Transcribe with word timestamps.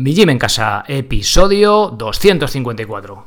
Mi 0.00 0.14
Gym 0.14 0.30
en 0.30 0.38
Casa, 0.38 0.84
episodio 0.86 1.88
254. 1.88 3.26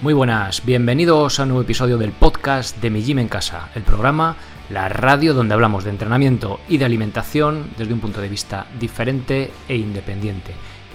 Muy 0.00 0.14
buenas, 0.14 0.64
bienvenidos 0.64 1.40
a 1.40 1.42
un 1.42 1.48
nuevo 1.48 1.62
episodio 1.62 1.98
del 1.98 2.12
podcast 2.12 2.80
de 2.80 2.90
Mi 2.90 3.02
Gym 3.02 3.18
en 3.18 3.26
Casa, 3.26 3.70
el 3.74 3.82
programa, 3.82 4.36
la 4.70 4.88
radio 4.88 5.34
donde 5.34 5.54
hablamos 5.54 5.82
de 5.82 5.90
entrenamiento 5.90 6.60
y 6.68 6.78
de 6.78 6.84
alimentación 6.84 7.68
desde 7.76 7.94
un 7.94 7.98
punto 7.98 8.20
de 8.20 8.28
vista 8.28 8.68
diferente 8.78 9.50
e 9.68 9.74
independiente. 9.74 10.52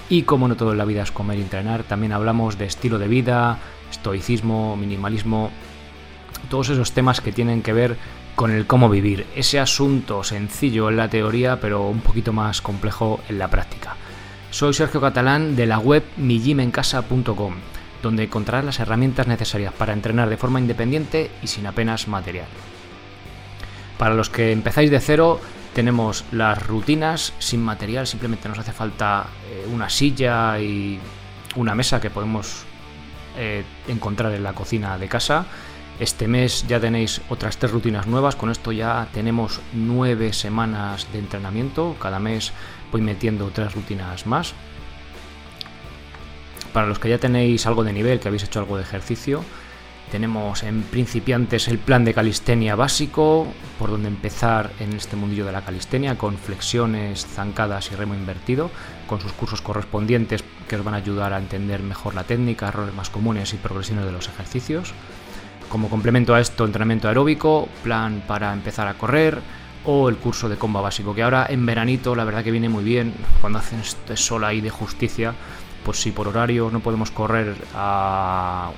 Y 0.07 0.21
como 0.21 0.47
no 0.47 0.55
todo 0.55 0.71
en 0.71 0.77
la 0.77 0.86
vida 0.86 1.04
es 1.04 1.11
comer 1.11 1.38
y 1.38 1.41
entrenar, 1.41 1.84
también 1.84 2.13
hablamos 2.13 2.57
de 2.57 2.63
estilo 2.63 2.97
de 2.97 3.09
vida, 3.09 3.57
estoicismo, 3.91 4.77
minimalismo 4.77 5.52
todos 6.50 6.70
esos 6.70 6.91
temas 6.91 7.21
que 7.21 7.32
tienen 7.32 7.61
que 7.61 7.73
ver 7.73 7.98
con 8.36 8.52
el 8.52 8.68
cómo 8.68 8.89
vivir, 8.89 9.25
ese 9.36 9.60
asunto 9.60 10.24
sencillo 10.24 10.89
en 10.89 10.97
la 10.97 11.10
teoría 11.10 11.60
pero 11.60 11.88
un 11.88 12.01
poquito 12.01 12.33
más 12.33 12.61
complejo 12.61 13.19
en 13.29 13.39
la 13.39 13.47
práctica. 13.47 13.96
Soy 14.52 14.74
Sergio 14.74 15.02
Catalán 15.02 15.55
de 15.55 15.65
la 15.65 15.79
web 15.79 16.04
mijimencasa.com, 16.18 17.55
donde 18.02 18.24
encontrarás 18.24 18.65
las 18.65 18.79
herramientas 18.79 19.28
necesarias 19.28 19.74
para 19.74 19.93
entrenar 19.93 20.29
de 20.29 20.38
forma 20.38 20.60
independiente 20.60 21.32
y 21.41 21.47
sin 21.47 21.65
apenas 21.65 22.07
material. 22.07 22.47
Para 23.97 24.14
los 24.14 24.29
que 24.29 24.52
empezáis 24.52 24.91
de 24.91 25.00
cero, 25.00 25.41
tenemos 25.74 26.24
las 26.32 26.66
rutinas 26.66 27.33
sin 27.39 27.64
material, 27.64 28.07
simplemente 28.07 28.47
nos 28.47 28.60
hace 28.60 28.71
falta 28.71 29.25
eh, 29.50 29.68
una 29.71 29.89
silla 29.89 30.60
y 30.60 31.00
una 31.55 31.75
mesa 31.75 32.00
que 32.00 32.09
podemos 32.09 32.66
eh, 33.36 33.64
encontrar 33.88 34.31
en 34.33 34.44
la 34.44 34.53
cocina 34.53 34.97
de 34.97 35.08
casa 35.08 35.45
este 36.00 36.28
mes 36.28 36.66
ya 36.67 36.80
tenéis 36.80 37.22
otras 37.30 37.58
tres 37.58 37.72
rutinas 37.72 38.05
nuevas, 38.05 38.36
con 38.36 38.52
esto 38.52 38.72
ya 38.72 39.08
tenemos 39.14 39.61
nueve 39.73 40.31
semanas 40.33 41.08
de 41.11 41.19
entrenamiento, 41.19 41.95
cada 41.99 42.19
mes 42.19 42.52
voy 42.91 43.02
metiendo 43.02 43.49
tres 43.49 43.73
rutinas 43.73 44.27
más. 44.27 44.53
Para 46.71 46.88
los 46.88 46.99
que 46.99 47.09
ya 47.09 47.17
tenéis 47.17 47.66
algo 47.66 47.83
de 47.83 47.94
nivel, 47.94 48.19
que 48.19 48.27
habéis 48.27 48.44
hecho 48.44 48.59
algo 48.59 48.77
de 48.77 48.83
ejercicio, 48.83 49.44
tenemos 50.11 50.63
en 50.63 50.83
principiantes 50.83 51.67
el 51.67 51.80
plan 51.80 52.05
de 52.05 52.14
calistenia 52.14 52.75
básico, 52.75 53.47
por 53.77 53.89
donde 53.89 54.08
empezar 54.08 54.71
en 54.80 54.93
este 54.93 55.16
mundillo 55.16 55.45
de 55.45 55.52
la 55.52 55.64
calistenia, 55.64 56.17
con 56.17 56.38
flexiones, 56.38 57.25
zancadas 57.25 57.91
y 57.91 57.95
remo 57.95 58.14
invertido, 58.14 58.69
con 59.08 59.19
sus 59.19 59.33
cursos 59.33 59.61
correspondientes 59.61 60.43
que 60.69 60.75
os 60.75 60.83
van 60.83 60.93
a 60.93 60.97
ayudar 60.97 61.33
a 61.33 61.39
entender 61.39 61.81
mejor 61.81 62.16
la 62.16 62.23
técnica, 62.23 62.67
errores 62.67 62.93
más 62.93 63.09
comunes 63.09 63.53
y 63.53 63.58
progresiones 63.58 64.05
de 64.05 64.11
los 64.11 64.27
ejercicios. 64.30 64.93
Como 65.69 65.89
complemento 65.89 66.33
a 66.33 66.39
esto, 66.39 66.65
entrenamiento 66.65 67.07
aeróbico, 67.07 67.67
plan 67.83 68.23
para 68.25 68.53
empezar 68.53 68.87
a 68.87 68.93
correr 68.93 69.39
o 69.85 70.09
el 70.09 70.17
curso 70.17 70.49
de 70.49 70.57
comba 70.57 70.81
básico, 70.81 71.13
que 71.13 71.23
ahora 71.23 71.45
en 71.49 71.65
veranito 71.65 72.15
la 72.15 72.23
verdad 72.23 72.43
que 72.43 72.51
viene 72.51 72.69
muy 72.69 72.83
bien, 72.83 73.13
cuando 73.41 73.59
hacen 73.59 73.79
este 73.79 74.17
sol 74.17 74.43
ahí 74.43 74.61
de 74.61 74.69
justicia, 74.69 75.33
pues 75.83 76.01
si 76.01 76.11
por 76.11 76.27
horario 76.27 76.69
no 76.71 76.81
podemos 76.81 77.11
correr 77.11 77.55
a 77.73 78.71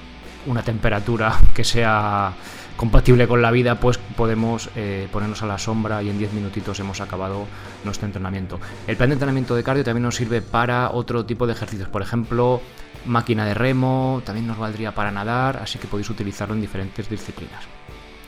una 0.46 0.64
temperatura 0.64 1.38
que 1.54 1.64
sea 1.64 2.34
compatible 2.76 3.28
con 3.28 3.42
la 3.42 3.52
vida, 3.52 3.76
pues 3.76 3.98
podemos 3.98 4.70
eh, 4.76 5.10
ponernos 5.12 5.44
a 5.44 5.46
la 5.46 5.58
sombra 5.58 6.02
y 6.02 6.10
en 6.10 6.18
10 6.18 6.32
minutitos 6.34 6.80
hemos 6.80 7.02
acabado 7.02 7.46
nuestro 7.84 8.06
entrenamiento. 8.06 8.60
El 8.88 8.96
plan 8.96 9.10
de 9.10 9.16
entrenamiento 9.16 9.54
de 9.54 9.64
cardio 9.64 9.84
también 9.84 10.04
nos 10.04 10.16
sirve 10.16 10.42
para 10.42 10.92
otro 10.92 11.26
tipo 11.26 11.46
de 11.46 11.54
ejercicios, 11.54 11.90
por 11.90 12.02
ejemplo, 12.02 12.62
máquina 13.06 13.46
de 13.46 13.54
remo, 13.54 14.22
también 14.26 14.48
nos 14.48 14.58
valdría 14.58 14.94
para 14.94 15.12
nadar, 15.12 15.58
así 15.58 15.80
que 15.80 15.88
podéis 15.88 16.10
utilizarlo 16.10 16.56
en 16.56 16.62
diferentes 16.62 17.10
disciplinas. 17.10 17.64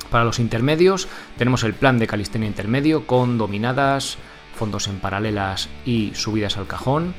Para 0.10 0.26
los 0.26 0.40
intermedios 0.40 1.08
tenemos 1.38 1.64
el 1.64 1.74
plan 1.74 1.98
de 1.98 2.08
calistenia 2.08 2.48
intermedio 2.48 3.08
con 3.08 3.38
dominadas, 3.38 4.18
fondos 4.56 4.88
en 4.88 5.00
paralelas 5.00 5.70
y 5.86 6.12
subidas 6.14 6.58
al 6.58 6.68
cajón, 6.68 7.14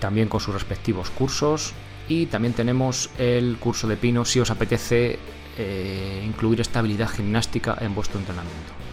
también 0.00 0.28
con 0.28 0.40
sus 0.40 0.54
respectivos 0.54 1.10
cursos. 1.10 1.72
Y 2.08 2.26
también 2.26 2.54
tenemos 2.54 3.10
el 3.18 3.56
curso 3.58 3.88
de 3.88 3.96
pino 3.96 4.24
si 4.24 4.38
os 4.38 4.50
apetece 4.50 5.18
eh, 5.58 6.22
incluir 6.24 6.60
esta 6.60 6.78
habilidad 6.78 7.08
gimnástica 7.08 7.76
en 7.80 7.94
vuestro 7.94 8.20
entrenamiento. 8.20 8.85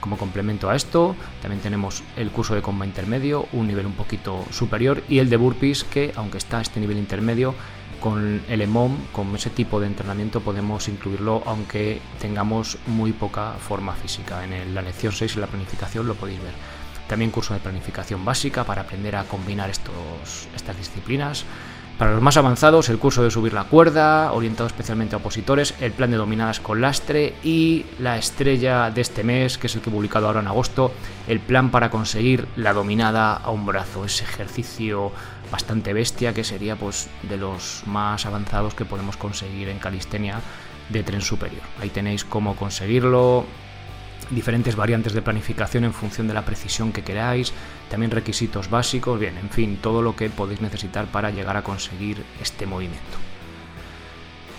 Como 0.00 0.16
complemento 0.16 0.70
a 0.70 0.76
esto, 0.76 1.14
también 1.42 1.60
tenemos 1.60 2.02
el 2.16 2.30
curso 2.30 2.54
de 2.54 2.62
comba 2.62 2.86
intermedio, 2.86 3.46
un 3.52 3.66
nivel 3.66 3.86
un 3.86 3.92
poquito 3.92 4.44
superior, 4.50 5.02
y 5.08 5.18
el 5.18 5.28
de 5.28 5.36
burpees, 5.36 5.84
que 5.84 6.12
aunque 6.16 6.38
está 6.38 6.58
a 6.58 6.62
este 6.62 6.80
nivel 6.80 6.96
intermedio, 6.96 7.54
con 8.00 8.42
el 8.48 8.62
EMOM, 8.62 8.96
con 9.12 9.34
ese 9.36 9.50
tipo 9.50 9.78
de 9.78 9.86
entrenamiento 9.86 10.40
podemos 10.40 10.88
incluirlo 10.88 11.42
aunque 11.44 12.00
tengamos 12.18 12.78
muy 12.86 13.12
poca 13.12 13.52
forma 13.52 13.92
física. 13.92 14.42
En 14.42 14.74
la 14.74 14.82
lección 14.82 15.12
6 15.12 15.34
en 15.34 15.40
la 15.42 15.46
planificación 15.46 16.06
lo 16.06 16.14
podéis 16.14 16.42
ver. 16.42 16.54
También 17.06 17.30
curso 17.30 17.54
de 17.54 17.60
planificación 17.60 18.24
básica 18.24 18.64
para 18.64 18.82
aprender 18.82 19.16
a 19.16 19.24
combinar 19.24 19.68
estos, 19.68 20.48
estas 20.56 20.78
disciplinas. 20.78 21.44
Para 22.00 22.12
los 22.12 22.22
más 22.22 22.38
avanzados, 22.38 22.88
el 22.88 22.98
curso 22.98 23.22
de 23.22 23.30
subir 23.30 23.52
la 23.52 23.64
cuerda, 23.64 24.32
orientado 24.32 24.66
especialmente 24.66 25.14
a 25.14 25.18
opositores, 25.18 25.74
el 25.82 25.92
plan 25.92 26.10
de 26.10 26.16
dominadas 26.16 26.58
con 26.58 26.80
lastre 26.80 27.34
y 27.44 27.84
la 27.98 28.16
estrella 28.16 28.90
de 28.90 29.02
este 29.02 29.22
mes, 29.22 29.58
que 29.58 29.66
es 29.66 29.74
el 29.74 29.82
que 29.82 29.90
he 29.90 29.92
publicado 29.92 30.26
ahora 30.26 30.40
en 30.40 30.46
agosto, 30.46 30.92
el 31.28 31.40
plan 31.40 31.70
para 31.70 31.90
conseguir 31.90 32.48
la 32.56 32.72
dominada 32.72 33.34
a 33.34 33.50
un 33.50 33.66
brazo, 33.66 34.06
ese 34.06 34.24
ejercicio 34.24 35.12
bastante 35.52 35.92
bestia 35.92 36.32
que 36.32 36.42
sería 36.42 36.74
pues 36.74 37.10
de 37.28 37.36
los 37.36 37.82
más 37.84 38.24
avanzados 38.24 38.72
que 38.72 38.86
podemos 38.86 39.18
conseguir 39.18 39.68
en 39.68 39.78
calistenia 39.78 40.40
de 40.88 41.02
tren 41.02 41.20
superior. 41.20 41.62
Ahí 41.82 41.90
tenéis 41.90 42.24
cómo 42.24 42.56
conseguirlo, 42.56 43.44
diferentes 44.30 44.76
variantes 44.76 45.12
de 45.12 45.22
planificación 45.22 45.84
en 45.84 45.92
función 45.92 46.28
de 46.28 46.34
la 46.34 46.44
precisión 46.44 46.92
que 46.92 47.02
queráis, 47.02 47.52
también 47.90 48.10
requisitos 48.10 48.70
básicos, 48.70 49.18
bien, 49.18 49.36
en 49.38 49.50
fin, 49.50 49.78
todo 49.80 50.02
lo 50.02 50.16
que 50.16 50.30
podéis 50.30 50.60
necesitar 50.60 51.06
para 51.06 51.30
llegar 51.30 51.56
a 51.56 51.62
conseguir 51.62 52.24
este 52.40 52.66
movimiento. 52.66 53.18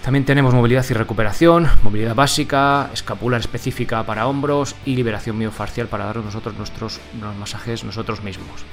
También 0.04 0.26
tenemos 0.26 0.56
movilidad 0.56 0.86
y 0.90 0.94
recuperación, 0.94 1.68
movilidad 1.84 2.16
básica, 2.16 2.90
escapular 2.92 3.40
específica 3.40 4.04
para 4.04 4.28
hombros 4.28 4.76
y 4.84 4.96
liberación 4.96 5.38
miofascial 5.38 5.88
para 5.88 6.06
darnos 6.06 6.26
nosotros 6.26 6.58
nuestros 6.58 7.00
masajes 7.40 7.84
nosotros 7.84 8.24
mismos. 8.24 8.66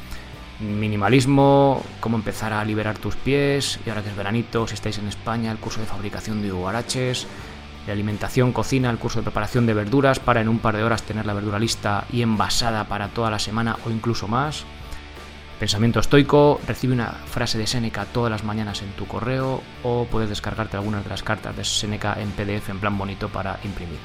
Minimalismo, 0.61 1.85
cómo 2.01 2.17
empezar 2.17 2.55
a 2.55 2.65
liberar 2.65 2.97
tus 2.99 3.15
pies, 3.15 3.79
y 3.85 3.91
ahora 3.91 4.03
que 4.03 4.09
es 4.09 4.17
veranito, 4.17 4.67
si 4.67 4.75
estáis 4.75 4.99
en 4.99 5.07
España, 5.07 5.53
el 5.53 5.59
curso 5.59 5.81
de 5.81 5.87
fabricación 5.87 6.41
de 6.41 6.51
huaraches, 6.51 7.27
de 7.89 7.93
alimentación, 7.93 8.53
cocina, 8.53 8.91
el 8.91 8.99
curso 8.99 9.21
de 9.21 9.25
preparación 9.25 9.65
de 9.65 9.73
verduras 9.73 10.21
para 10.21 10.43
en 10.43 10.49
un 10.51 10.59
par 10.59 10.77
de 10.77 10.85
horas 10.85 11.03
tener 11.03 11.25
la 11.25 11.33
verdura 11.33 11.59
lista 11.59 12.05
y 12.13 12.21
envasada 12.21 12.85
para 12.85 13.09
toda 13.09 13.31
la 13.31 13.39
semana 13.39 13.79
o 13.87 13.91
incluso 13.91 14.29
más. 14.29 14.65
Pensamiento 15.59 15.99
estoico, 15.99 16.61
recibe 16.69 16.93
una 16.93 17.13
frase 17.13 17.57
de 17.57 17.67
Seneca 17.67 18.05
todas 18.05 18.31
las 18.31 18.45
mañanas 18.45 18.83
en 18.83 18.91
tu 18.91 19.07
correo 19.07 19.63
o 19.83 20.05
puedes 20.05 20.29
descargarte 20.29 20.77
algunas 20.77 21.03
de 21.03 21.09
las 21.09 21.23
cartas 21.23 21.57
de 21.57 21.65
Seneca 21.65 22.15
en 22.21 22.31
PDF 22.31 22.69
en 22.69 22.79
plan 22.79 22.97
bonito 22.99 23.31
para 23.31 23.59
imprimir. 23.65 23.99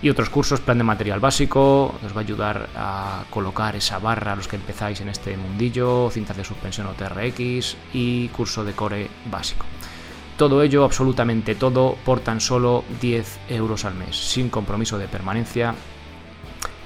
Y 0.00 0.08
otros 0.08 0.30
cursos, 0.30 0.60
plan 0.60 0.78
de 0.78 0.84
material 0.84 1.20
básico, 1.20 1.94
os 2.02 2.16
va 2.16 2.20
a 2.20 2.24
ayudar 2.24 2.68
a 2.74 3.24
colocar 3.28 3.76
esa 3.76 3.98
barra 3.98 4.32
a 4.32 4.36
los 4.36 4.48
que 4.48 4.56
empezáis 4.56 5.02
en 5.02 5.10
este 5.10 5.36
mundillo, 5.36 6.10
cintas 6.10 6.38
de 6.38 6.44
suspensión 6.44 6.86
o 6.86 6.92
TRX 6.92 7.76
y 7.92 8.28
curso 8.28 8.64
de 8.64 8.72
core 8.72 9.10
básico. 9.30 9.66
Todo 10.36 10.62
ello, 10.62 10.84
absolutamente 10.84 11.54
todo, 11.54 11.96
por 12.04 12.20
tan 12.20 12.40
solo 12.40 12.84
10 13.00 13.38
euros 13.50 13.84
al 13.84 13.94
mes, 13.94 14.16
sin 14.16 14.48
compromiso 14.48 14.98
de 14.98 15.06
permanencia 15.06 15.74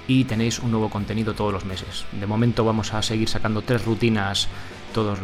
y 0.06 0.24
tenéis 0.24 0.58
un 0.58 0.70
nuevo 0.70 0.90
contenido 0.90 1.34
todos 1.34 1.52
los 1.52 1.64
meses. 1.64 2.04
De 2.12 2.26
momento 2.26 2.64
vamos 2.64 2.92
a 2.92 3.02
seguir 3.02 3.28
sacando 3.28 3.62
tres 3.62 3.84
rutinas 3.84 4.48
todos, 4.92 5.20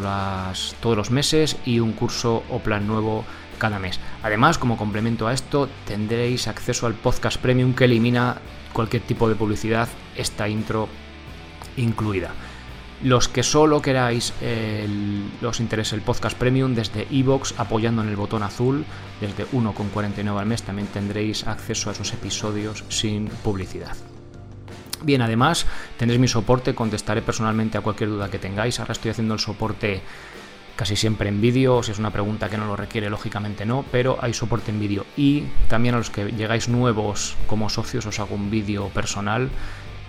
todos 0.80 0.96
los 0.96 1.10
meses 1.10 1.56
y 1.64 1.80
un 1.80 1.92
curso 1.92 2.44
o 2.50 2.60
plan 2.60 2.86
nuevo 2.86 3.24
cada 3.58 3.78
mes. 3.78 4.00
Además, 4.22 4.58
como 4.58 4.76
complemento 4.76 5.26
a 5.26 5.32
esto, 5.32 5.68
tendréis 5.86 6.48
acceso 6.48 6.86
al 6.86 6.94
podcast 6.94 7.38
premium 7.40 7.74
que 7.74 7.84
elimina 7.84 8.36
cualquier 8.72 9.02
tipo 9.02 9.28
de 9.28 9.34
publicidad, 9.34 9.88
esta 10.16 10.48
intro 10.48 10.88
incluida. 11.76 12.30
Los 13.02 13.28
que 13.28 13.42
solo 13.42 13.82
queráis 13.82 14.32
los 15.40 15.60
interese 15.60 15.94
el 15.94 16.02
podcast 16.02 16.38
premium 16.38 16.74
desde 16.74 17.06
iVoox 17.10 17.58
apoyando 17.58 18.02
en 18.02 18.08
el 18.08 18.16
botón 18.16 18.42
azul, 18.42 18.84
desde 19.20 19.46
1,49 19.48 20.38
al 20.38 20.46
mes 20.46 20.62
también 20.62 20.88
tendréis 20.88 21.46
acceso 21.46 21.90
a 21.90 21.92
esos 21.92 22.12
episodios 22.12 22.84
sin 22.88 23.26
publicidad. 23.28 23.94
Bien, 25.02 25.20
además 25.20 25.66
tendréis 25.98 26.20
mi 26.20 26.28
soporte, 26.28 26.74
contestaré 26.74 27.20
personalmente 27.20 27.76
a 27.76 27.82
cualquier 27.82 28.08
duda 28.08 28.30
que 28.30 28.38
tengáis. 28.38 28.80
Ahora 28.80 28.92
estoy 28.92 29.10
haciendo 29.10 29.34
el 29.34 29.40
soporte 29.40 30.00
casi 30.76 30.96
siempre 30.96 31.28
en 31.28 31.40
vídeo, 31.40 31.82
si 31.82 31.92
es 31.92 31.98
una 31.98 32.10
pregunta 32.10 32.48
que 32.48 32.56
no 32.56 32.66
lo 32.66 32.74
requiere, 32.74 33.10
lógicamente 33.10 33.66
no, 33.66 33.84
pero 33.92 34.18
hay 34.20 34.32
soporte 34.32 34.70
en 34.70 34.80
vídeo. 34.80 35.04
Y 35.16 35.44
también 35.68 35.94
a 35.94 35.98
los 35.98 36.10
que 36.10 36.32
llegáis 36.32 36.68
nuevos 36.68 37.36
como 37.46 37.68
socios 37.68 38.06
os 38.06 38.18
hago 38.18 38.34
un 38.34 38.50
vídeo 38.50 38.88
personal 38.88 39.50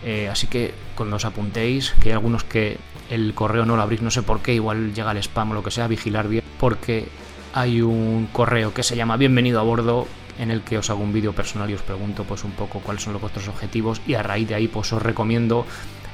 eh, 0.06 0.30
así 0.30 0.46
que 0.46 0.72
cuando 0.96 1.16
os 1.16 1.26
apuntéis, 1.26 1.96
que 2.00 2.10
hay 2.10 2.14
algunos 2.14 2.44
que 2.44 2.78
el 3.10 3.34
correo 3.34 3.66
no 3.66 3.76
lo 3.76 3.82
abrís, 3.82 4.04
no 4.04 4.12
sé 4.12 4.22
por 4.22 4.42
qué, 4.42 4.54
igual 4.54 4.94
llega 4.94 5.12
el 5.12 5.18
spam 5.18 5.52
o 5.52 5.54
lo 5.56 5.64
que 5.64 5.72
sea, 5.72 5.88
vigilar 5.88 6.28
bien, 6.28 6.44
porque 6.60 7.08
hay 7.54 7.82
un 7.82 8.30
correo 8.32 8.72
que 8.72 8.84
se 8.84 8.96
llama 8.96 9.18
Bienvenido 9.18 9.60
a 9.60 9.64
bordo 9.64 10.08
en 10.38 10.52
el 10.52 10.62
que 10.62 10.78
os 10.78 10.92
hago 10.92 11.02
un 11.02 11.12
vídeo 11.12 11.34
personal 11.34 11.70
y 11.72 11.74
os 11.74 11.82
pregunto 11.82 12.24
pues 12.24 12.44
un 12.44 12.52
poco 12.52 12.82
cuáles 12.82 13.02
son 13.02 13.14
los 13.14 13.22
vuestros 13.22 13.48
objetivos 13.48 14.00
y 14.06 14.14
a 14.14 14.22
raíz 14.22 14.48
de 14.48 14.56
ahí 14.56 14.68
pues 14.68 14.94
os 14.94 15.02
recomiendo 15.02 15.66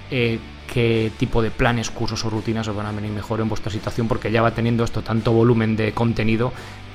eh, 0.10 0.40
qué 0.72 1.12
tipo 1.18 1.42
de 1.42 1.52
planes, 1.52 1.90
cursos 1.90 2.24
o 2.24 2.30
rutinas 2.30 2.68
os 2.68 2.76
van 2.76 2.86
a 2.86 2.92
venir 2.92 3.12
mejor 3.12 3.42
en 3.42 3.50
vuestra 3.50 3.72
situación 3.72 4.08
porque 4.08 4.32
ya 4.32 4.42
va 4.42 4.52
teniendo 4.52 4.86
esto 4.86 5.02
tanto 5.02 5.34
volumen 5.34 5.76
de 5.76 5.92
contenido 5.94 6.54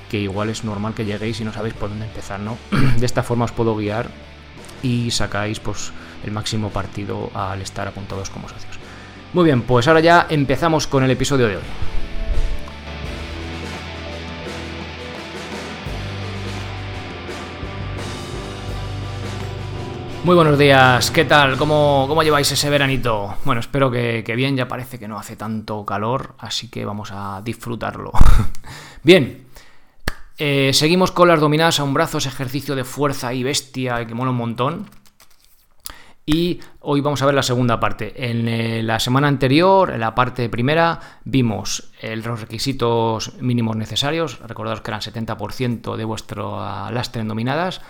que 0.08 0.20
igual 0.20 0.48
es 0.48 0.64
normal 0.64 0.94
que 0.94 1.04
lleguéis 1.04 1.40
y 1.40 1.44
no 1.44 1.52
sabéis 1.52 1.74
por 1.74 1.90
dónde 1.90 2.06
empezar, 2.06 2.40
¿no? 2.40 2.56
De 2.98 3.04
esta 3.04 3.22
forma 3.22 3.44
os 3.44 3.52
puedo 3.52 3.76
guiar 3.76 4.08
y 4.82 5.10
sacáis 5.10 5.60
pues 5.60 5.92
el 6.24 6.32
máximo 6.32 6.70
partido 6.70 7.30
al 7.34 7.62
estar 7.62 7.86
apuntados 7.88 8.30
como 8.30 8.48
socios. 8.48 8.78
Muy 9.32 9.44
bien, 9.44 9.62
pues 9.62 9.88
ahora 9.88 10.00
ya 10.00 10.26
empezamos 10.30 10.86
con 10.86 11.04
el 11.04 11.10
episodio 11.10 11.48
de 11.48 11.56
hoy. 11.56 11.62
Muy 20.26 20.34
buenos 20.34 20.58
días, 20.58 21.12
¿qué 21.12 21.24
tal? 21.24 21.56
¿Cómo, 21.56 22.06
cómo 22.08 22.24
lleváis 22.24 22.50
ese 22.50 22.68
veranito? 22.68 23.36
Bueno, 23.44 23.60
espero 23.60 23.92
que, 23.92 24.24
bien, 24.34 24.56
ya 24.56 24.66
parece 24.66 24.98
que 24.98 25.06
no 25.06 25.20
hace 25.20 25.36
tanto 25.36 25.86
calor, 25.86 26.34
así 26.38 26.68
que 26.68 26.84
vamos 26.84 27.10
a 27.12 27.40
disfrutarlo. 27.44 28.10
bien, 29.04 29.46
eh, 30.36 30.72
seguimos 30.72 31.12
con 31.12 31.28
las 31.28 31.38
dominadas 31.38 31.78
a 31.78 31.84
un 31.84 31.94
brazo, 31.94 32.18
ese 32.18 32.28
ejercicio 32.28 32.74
de 32.74 32.82
fuerza 32.82 33.34
y 33.34 33.44
bestia 33.44 34.04
que 34.04 34.14
mola 34.14 34.32
un 34.32 34.38
montón. 34.38 34.90
Y 36.28 36.58
hoy 36.80 37.00
vamos 37.00 37.22
a 37.22 37.26
ver 37.26 37.36
la 37.36 37.42
segunda 37.44 37.78
parte. 37.78 38.30
En 38.30 38.48
eh, 38.48 38.82
la 38.82 38.98
semana 38.98 39.28
anterior, 39.28 39.92
en 39.92 40.00
la 40.00 40.14
parte 40.14 40.48
primera, 40.48 40.98
vimos 41.24 41.92
los 42.02 42.40
requisitos 42.40 43.34
mínimos 43.40 43.76
necesarios. 43.76 44.40
Recordaos 44.40 44.80
que 44.80 44.90
eran 44.90 45.00
70% 45.00 45.94
de 45.94 46.04
vuestro 46.04 46.58
lastre 46.90 47.22
en 47.22 47.28
dominadas 47.28 47.80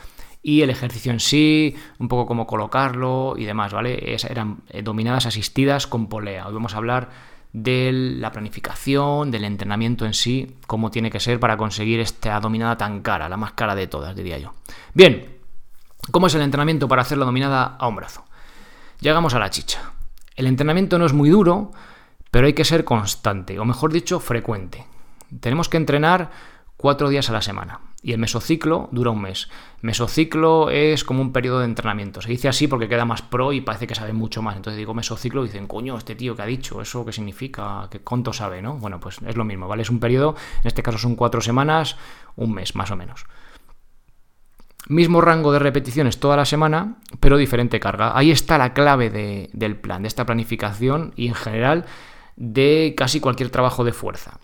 y 0.46 0.62
el 0.62 0.70
ejercicio 0.70 1.10
en 1.10 1.18
sí, 1.18 1.74
un 1.98 2.06
poco 2.06 2.24
cómo 2.24 2.46
colocarlo 2.46 3.34
y 3.36 3.44
demás, 3.46 3.72
¿vale? 3.72 4.14
eran 4.28 4.58
eh, 4.68 4.80
dominadas 4.82 5.26
asistidas 5.26 5.88
con 5.88 6.06
polea. 6.06 6.46
Hoy 6.46 6.54
vamos 6.54 6.74
a 6.74 6.76
hablar 6.76 7.08
de 7.52 7.90
la 7.90 8.30
planificación, 8.30 9.32
del 9.32 9.42
entrenamiento 9.42 10.06
en 10.06 10.14
sí, 10.14 10.56
cómo 10.68 10.92
tiene 10.92 11.10
que 11.10 11.18
ser 11.18 11.40
para 11.40 11.56
conseguir 11.56 11.98
esta 11.98 12.38
dominada 12.38 12.76
tan 12.76 13.02
cara, 13.02 13.28
la 13.28 13.36
más 13.36 13.54
cara 13.54 13.74
de 13.74 13.88
todas, 13.88 14.14
diría 14.14 14.38
yo. 14.38 14.54
Bien, 14.94 15.36
¿cómo 16.12 16.28
es 16.28 16.34
el 16.36 16.42
entrenamiento 16.42 16.86
para 16.86 17.02
hacer 17.02 17.18
la 17.18 17.24
dominada 17.24 17.76
a 17.76 17.88
un 17.88 17.96
brazo? 17.96 18.25
Llegamos 19.00 19.34
a 19.34 19.38
la 19.38 19.50
chicha. 19.50 19.92
El 20.36 20.46
entrenamiento 20.46 20.98
no 20.98 21.06
es 21.06 21.12
muy 21.12 21.28
duro, 21.28 21.70
pero 22.30 22.46
hay 22.46 22.54
que 22.54 22.64
ser 22.64 22.84
constante, 22.84 23.58
o 23.58 23.64
mejor 23.64 23.92
dicho, 23.92 24.20
frecuente. 24.20 24.86
Tenemos 25.40 25.68
que 25.68 25.76
entrenar 25.76 26.30
cuatro 26.76 27.08
días 27.08 27.28
a 27.28 27.32
la 27.32 27.42
semana. 27.42 27.80
Y 28.02 28.12
el 28.12 28.18
mesociclo 28.18 28.88
dura 28.92 29.10
un 29.10 29.20
mes. 29.20 29.48
Mesociclo 29.82 30.70
es 30.70 31.02
como 31.02 31.20
un 31.20 31.32
periodo 31.32 31.58
de 31.58 31.64
entrenamiento. 31.64 32.22
Se 32.22 32.28
dice 32.30 32.48
así 32.48 32.68
porque 32.68 32.88
queda 32.88 33.04
más 33.04 33.20
pro 33.20 33.52
y 33.52 33.60
parece 33.60 33.86
que 33.86 33.94
sabe 33.94 34.12
mucho 34.12 34.42
más. 34.42 34.56
Entonces 34.56 34.78
digo 34.78 34.94
mesociclo 34.94 35.42
y 35.42 35.48
dicen, 35.48 35.66
coño, 35.66 35.98
este 35.98 36.14
tío 36.14 36.36
que 36.36 36.42
ha 36.42 36.46
dicho, 36.46 36.80
¿eso 36.80 37.04
qué 37.04 37.12
significa? 37.12 37.88
¿Qué 37.90 38.00
cuánto 38.00 38.32
sabe? 38.32 38.62
¿no? 38.62 38.74
Bueno, 38.74 39.00
pues 39.00 39.18
es 39.26 39.36
lo 39.36 39.44
mismo, 39.44 39.66
¿vale? 39.66 39.82
Es 39.82 39.90
un 39.90 39.98
periodo, 39.98 40.36
en 40.62 40.68
este 40.68 40.82
caso 40.82 40.98
son 40.98 41.16
cuatro 41.16 41.40
semanas, 41.40 41.96
un 42.36 42.52
mes 42.52 42.76
más 42.76 42.90
o 42.92 42.96
menos. 42.96 43.26
Mismo 44.88 45.20
rango 45.20 45.52
de 45.52 45.58
repeticiones 45.58 46.20
toda 46.20 46.36
la 46.36 46.44
semana, 46.44 46.98
pero 47.18 47.36
diferente 47.36 47.80
carga. 47.80 48.16
Ahí 48.16 48.30
está 48.30 48.56
la 48.56 48.72
clave 48.72 49.10
del 49.52 49.76
plan, 49.76 50.02
de 50.02 50.08
esta 50.08 50.26
planificación 50.26 51.12
y 51.16 51.26
en 51.26 51.34
general 51.34 51.86
de 52.36 52.94
casi 52.96 53.18
cualquier 53.18 53.50
trabajo 53.50 53.82
de 53.84 53.92
fuerza. 53.92 54.38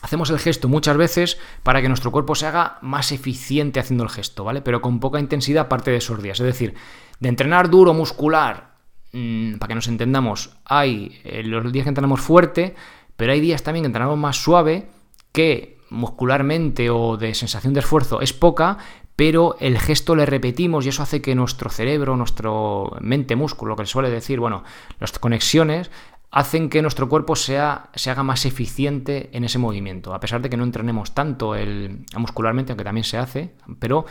Hacemos 0.00 0.30
el 0.30 0.38
gesto 0.38 0.68
muchas 0.68 0.96
veces 0.96 1.38
para 1.62 1.82
que 1.82 1.88
nuestro 1.88 2.10
cuerpo 2.10 2.34
se 2.34 2.46
haga 2.46 2.78
más 2.80 3.12
eficiente 3.12 3.78
haciendo 3.78 4.04
el 4.04 4.10
gesto, 4.10 4.42
¿vale? 4.42 4.62
Pero 4.62 4.80
con 4.80 5.00
poca 5.00 5.20
intensidad 5.20 5.66
aparte 5.66 5.90
de 5.90 5.98
esos 5.98 6.22
días. 6.22 6.40
Es 6.40 6.46
decir, 6.46 6.74
de 7.20 7.28
entrenar 7.28 7.70
duro, 7.70 7.94
muscular, 7.94 8.74
mm, 9.12 9.58
para 9.58 9.68
que 9.68 9.74
nos 9.74 9.86
entendamos, 9.86 10.56
hay 10.64 11.20
eh, 11.24 11.42
los 11.44 11.70
días 11.72 11.84
que 11.84 11.90
entrenamos 11.90 12.20
fuerte, 12.20 12.74
pero 13.16 13.32
hay 13.32 13.40
días 13.40 13.62
también 13.62 13.84
que 13.84 13.88
entrenamos 13.88 14.18
más 14.18 14.42
suave, 14.42 14.88
que 15.30 15.78
muscularmente 15.90 16.90
o 16.90 17.16
de 17.16 17.34
sensación 17.34 17.74
de 17.74 17.80
esfuerzo 17.80 18.20
es 18.20 18.32
poca, 18.32 18.78
pero 19.16 19.56
el 19.60 19.78
gesto 19.78 20.16
le 20.16 20.26
repetimos 20.26 20.86
y 20.86 20.88
eso 20.88 21.02
hace 21.02 21.20
que 21.20 21.34
nuestro 21.34 21.70
cerebro, 21.70 22.16
nuestro 22.16 22.96
mente-músculo, 23.00 23.76
que 23.76 23.86
suele 23.86 24.10
decir, 24.10 24.40
bueno, 24.40 24.64
las 24.98 25.18
conexiones 25.18 25.90
hacen 26.30 26.70
que 26.70 26.80
nuestro 26.80 27.10
cuerpo 27.10 27.36
sea, 27.36 27.90
se 27.94 28.10
haga 28.10 28.22
más 28.22 28.46
eficiente 28.46 29.28
en 29.34 29.44
ese 29.44 29.58
movimiento. 29.58 30.14
A 30.14 30.20
pesar 30.20 30.40
de 30.40 30.48
que 30.48 30.56
no 30.56 30.64
entrenemos 30.64 31.12
tanto 31.12 31.54
el, 31.54 32.06
muscularmente, 32.16 32.72
aunque 32.72 32.84
también 32.84 33.04
se 33.04 33.18
hace, 33.18 33.54
pero 33.78 34.06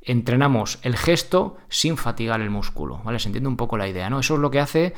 entrenamos 0.00 0.78
el 0.82 0.96
gesto 0.96 1.58
sin 1.68 1.98
fatigar 1.98 2.40
el 2.40 2.48
músculo. 2.48 3.02
¿vale? 3.04 3.18
Se 3.18 3.28
entiende 3.28 3.48
un 3.48 3.58
poco 3.58 3.76
la 3.76 3.88
idea, 3.88 4.08
¿no? 4.08 4.20
Eso 4.20 4.34
es 4.34 4.40
lo 4.40 4.50
que 4.50 4.60
hace 4.60 4.94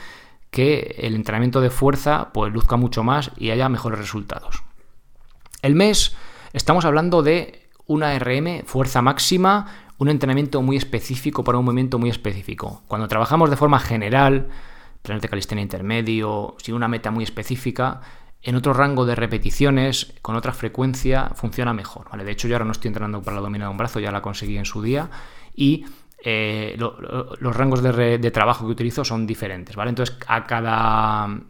que 0.51 0.95
el 0.99 1.17
entrenamiento 1.17 1.61
de 1.61 1.71
fuerza 1.71 2.31
pues, 2.33 2.53
luzca 2.53 2.77
mucho 2.77 3.03
más 3.03 3.33
y 3.37 3.51
haya 3.51 3.69
mejores 3.69 3.99
resultados. 3.99 4.63
El 5.63 5.75
mes, 5.75 6.17
estamos 6.53 6.85
hablando 6.85 7.23
de 7.23 7.68
una 7.88 8.17
RM, 8.17 8.64
fuerza 8.64 9.02
máxima, 9.02 9.67
un 9.99 10.08
entrenamiento 10.08 10.62
muy 10.62 10.76
específico 10.76 11.43
para 11.43 11.58
un 11.58 11.64
movimiento 11.64 11.99
muy 11.99 12.11
específico. 12.11 12.82
Cuando 12.87 13.08
trabajamos 13.08 13.50
de 13.50 13.56
forma 13.56 13.81
general, 13.81 14.49
planes 15.02 15.23
de 15.23 15.29
calistenia 15.29 15.62
intermedio, 15.62 16.55
sin 16.62 16.75
una 16.75 16.87
meta 16.87 17.11
muy 17.11 17.25
específica, 17.25 18.00
en 18.43 18.55
otro 18.55 18.73
rango 18.73 19.05
de 19.05 19.17
repeticiones, 19.17 20.14
con 20.23 20.37
otra 20.37 20.52
frecuencia, 20.52 21.31
funciona 21.35 21.73
mejor. 21.73 22.08
¿vale? 22.11 22.25
De 22.25 22.31
hecho, 22.31 22.46
yo 22.46 22.55
ahora 22.55 22.67
no 22.67 22.73
estoy 22.73 22.88
entrenando 22.88 23.23
para 23.23 23.37
la 23.37 23.40
domina 23.43 23.64
de 23.64 23.70
un 23.73 23.76
brazo, 23.76 23.99
ya 23.99 24.12
la 24.12 24.23
conseguí 24.23 24.56
en 24.56 24.64
su 24.64 24.81
día. 24.82 25.11
Y 25.55 25.85
eh, 26.23 26.76
los 26.79 27.56
rangos 27.56 27.82
de, 27.82 28.19
de, 28.19 28.31
trabajo 28.31 28.67
que 28.67 28.73
utilizo 28.73 29.05
son 29.05 29.26
diferentes. 29.26 29.75
¿vale? 29.75 29.88
Entonces, 29.88 30.17
a 30.29 30.44
cada 30.44 31.40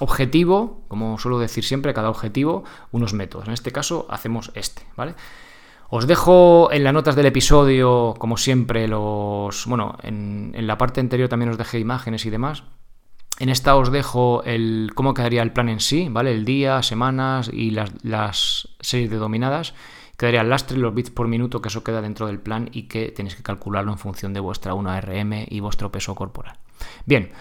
objetivo, 0.00 0.84
como 0.88 1.18
suelo 1.18 1.38
decir 1.38 1.64
siempre, 1.64 1.92
a 1.92 1.94
cada 1.94 2.10
objetivo, 2.10 2.64
unos 2.90 3.14
métodos. 3.14 3.46
En 3.46 3.54
este 3.54 3.70
caso, 3.70 4.06
hacemos 4.10 4.50
este. 4.54 4.82
¿vale? 4.96 5.14
Os 5.92 6.06
dejo 6.06 6.70
en 6.70 6.84
las 6.84 6.92
notas 6.92 7.16
del 7.16 7.26
episodio, 7.26 8.14
como 8.16 8.36
siempre, 8.36 8.86
los. 8.86 9.66
Bueno, 9.66 9.98
en, 10.04 10.54
la 10.54 10.78
parte 10.78 11.00
anterior 11.00 11.28
también 11.28 11.50
os 11.50 11.58
dejé 11.58 11.80
imágenes 11.80 12.24
y 12.26 12.30
demás. 12.30 12.62
En 13.40 13.48
esta 13.48 13.74
os 13.74 13.90
dejo 13.90 14.44
el 14.44 14.92
cómo 14.94 15.14
quedaría 15.14 15.42
el 15.42 15.52
plan 15.52 15.68
en 15.68 15.80
sí, 15.80 16.08
¿vale? 16.08 16.30
El 16.30 16.44
día, 16.44 16.80
semanas 16.84 17.50
y 17.52 17.70
las, 17.72 18.68
series 18.78 19.10
de 19.10 19.16
dominadas. 19.16 19.74
Quedaría 20.16 20.42
el 20.42 20.50
lastre 20.50 20.78
los 20.78 20.94
bits 20.94 21.10
por 21.10 21.26
minuto, 21.26 21.60
que 21.60 21.68
eso 21.68 21.82
queda 21.82 22.00
dentro 22.00 22.28
del 22.28 22.38
plan 22.38 22.68
y 22.72 22.82
que 22.84 23.10
tenéis 23.10 23.34
que 23.34 23.42
calcularlo 23.42 23.90
en 23.90 23.98
función 23.98 24.32
de 24.32 24.38
vuestra 24.38 24.74
1RM 24.74 25.46
y 25.48 25.58
vuestro 25.58 25.90
peso 25.90 26.14
corporal. 26.14 26.56
Bien, 27.04 27.32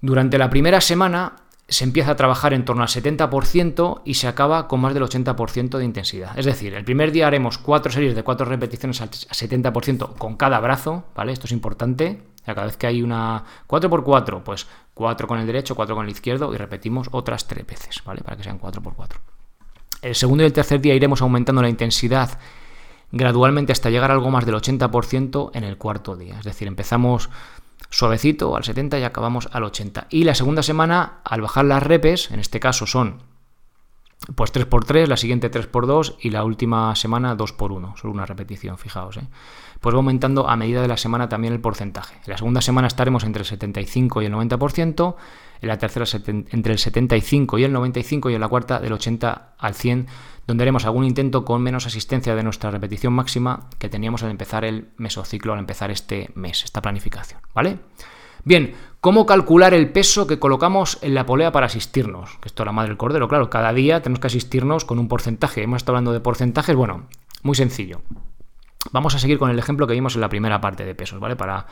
durante 0.00 0.38
la 0.38 0.48
primera 0.48 0.80
semana 0.80 1.41
se 1.72 1.84
empieza 1.84 2.12
a 2.12 2.16
trabajar 2.16 2.52
en 2.52 2.66
torno 2.66 2.82
al 2.82 2.88
70% 2.88 4.02
y 4.04 4.14
se 4.14 4.28
acaba 4.28 4.68
con 4.68 4.80
más 4.80 4.92
del 4.92 5.02
80% 5.02 5.78
de 5.78 5.84
intensidad. 5.84 6.38
Es 6.38 6.44
decir, 6.44 6.74
el 6.74 6.84
primer 6.84 7.12
día 7.12 7.26
haremos 7.26 7.56
cuatro 7.56 7.90
series 7.90 8.14
de 8.14 8.22
cuatro 8.22 8.44
repeticiones 8.44 9.00
al 9.00 9.10
70% 9.10 10.16
con 10.18 10.36
cada 10.36 10.60
brazo, 10.60 11.04
¿vale? 11.14 11.32
Esto 11.32 11.46
es 11.46 11.52
importante. 11.52 12.22
cada 12.44 12.64
vez 12.64 12.76
que 12.76 12.86
hay 12.86 13.00
una 13.02 13.44
4x4, 13.68 14.42
pues 14.42 14.66
4 14.92 15.26
con 15.26 15.38
el 15.38 15.46
derecho, 15.46 15.74
4 15.74 15.94
con 15.96 16.04
el 16.04 16.10
izquierdo 16.10 16.52
y 16.52 16.58
repetimos 16.58 17.08
otras 17.10 17.46
tres 17.46 17.66
veces, 17.66 18.02
¿vale? 18.04 18.20
Para 18.22 18.36
que 18.36 18.42
sean 18.42 18.60
4x4. 18.60 19.16
El 20.02 20.14
segundo 20.14 20.42
y 20.42 20.46
el 20.46 20.52
tercer 20.52 20.80
día 20.80 20.94
iremos 20.94 21.22
aumentando 21.22 21.62
la 21.62 21.70
intensidad 21.70 22.38
gradualmente 23.12 23.72
hasta 23.72 23.88
llegar 23.88 24.10
a 24.10 24.14
algo 24.14 24.30
más 24.30 24.44
del 24.44 24.56
80% 24.56 25.52
en 25.54 25.64
el 25.64 25.78
cuarto 25.78 26.16
día. 26.16 26.38
Es 26.38 26.44
decir, 26.44 26.68
empezamos 26.68 27.30
suavecito 27.90 28.56
al 28.56 28.64
70 28.64 28.98
y 28.98 29.04
acabamos 29.04 29.48
al 29.52 29.64
80. 29.64 30.06
Y 30.10 30.24
la 30.24 30.34
segunda 30.34 30.62
semana, 30.62 31.20
al 31.24 31.40
bajar 31.40 31.64
las 31.64 31.82
repes, 31.82 32.30
en 32.30 32.40
este 32.40 32.60
caso 32.60 32.86
son 32.86 33.31
pues 34.34 34.52
3x3, 34.52 35.06
la 35.06 35.16
siguiente 35.16 35.50
3x2 35.50 36.16
y 36.20 36.30
la 36.30 36.44
última 36.44 36.94
semana 36.94 37.36
2x1, 37.36 37.96
solo 37.96 38.12
una 38.12 38.26
repetición, 38.26 38.78
fijaos. 38.78 39.16
¿eh? 39.16 39.26
Pues 39.80 39.94
va 39.94 39.98
aumentando 39.98 40.48
a 40.48 40.56
medida 40.56 40.80
de 40.80 40.88
la 40.88 40.96
semana 40.96 41.28
también 41.28 41.52
el 41.52 41.60
porcentaje. 41.60 42.16
En 42.24 42.30
la 42.30 42.38
segunda 42.38 42.60
semana 42.60 42.86
estaremos 42.86 43.24
entre 43.24 43.40
el 43.40 43.46
75 43.46 44.22
y 44.22 44.26
el 44.26 44.32
90%, 44.32 45.16
en 45.60 45.68
la 45.68 45.78
tercera 45.78 46.04
entre 46.26 46.72
el 46.72 46.78
75 46.78 47.58
y 47.58 47.64
el 47.64 47.72
95 47.72 48.30
y 48.30 48.34
en 48.34 48.40
la 48.40 48.48
cuarta 48.48 48.80
del 48.80 48.92
80 48.92 49.54
al 49.58 49.74
100 49.74 50.06
donde 50.46 50.64
haremos 50.64 50.84
algún 50.84 51.04
intento 51.04 51.44
con 51.44 51.62
menos 51.62 51.86
asistencia 51.86 52.34
de 52.34 52.42
nuestra 52.42 52.70
repetición 52.70 53.12
máxima 53.12 53.68
que 53.78 53.88
teníamos 53.88 54.22
al 54.22 54.30
empezar 54.30 54.64
el 54.64 54.88
mesociclo, 54.96 55.52
al 55.52 55.60
empezar 55.60 55.90
este 55.90 56.30
mes, 56.34 56.64
esta 56.64 56.82
planificación, 56.82 57.40
¿vale? 57.54 57.78
Bien, 58.44 58.74
¿cómo 59.02 59.26
calcular 59.26 59.74
el 59.74 59.90
peso 59.90 60.28
que 60.28 60.38
colocamos 60.38 60.98
en 61.02 61.14
la 61.14 61.26
polea 61.26 61.50
para 61.50 61.66
asistirnos? 61.66 62.38
Que 62.40 62.46
esto 62.46 62.62
es 62.62 62.66
la 62.66 62.72
madre 62.72 62.90
del 62.90 62.96
cordero, 62.96 63.26
claro, 63.26 63.50
cada 63.50 63.72
día 63.72 64.00
tenemos 64.00 64.20
que 64.20 64.28
asistirnos 64.28 64.84
con 64.84 65.00
un 65.00 65.08
porcentaje. 65.08 65.64
Hemos 65.64 65.78
estado 65.78 65.96
hablando 65.96 66.12
de 66.12 66.20
porcentajes, 66.20 66.76
bueno, 66.76 67.08
muy 67.42 67.56
sencillo. 67.56 68.00
Vamos 68.92 69.14
a 69.16 69.18
seguir 69.18 69.38
con 69.38 69.50
el 69.50 69.58
ejemplo 69.58 69.88
que 69.88 69.94
vimos 69.94 70.14
en 70.14 70.20
la 70.20 70.28
primera 70.28 70.60
parte 70.60 70.84
de 70.84 70.94
pesos, 70.94 71.18
¿vale? 71.18 71.34
Para 71.34 71.66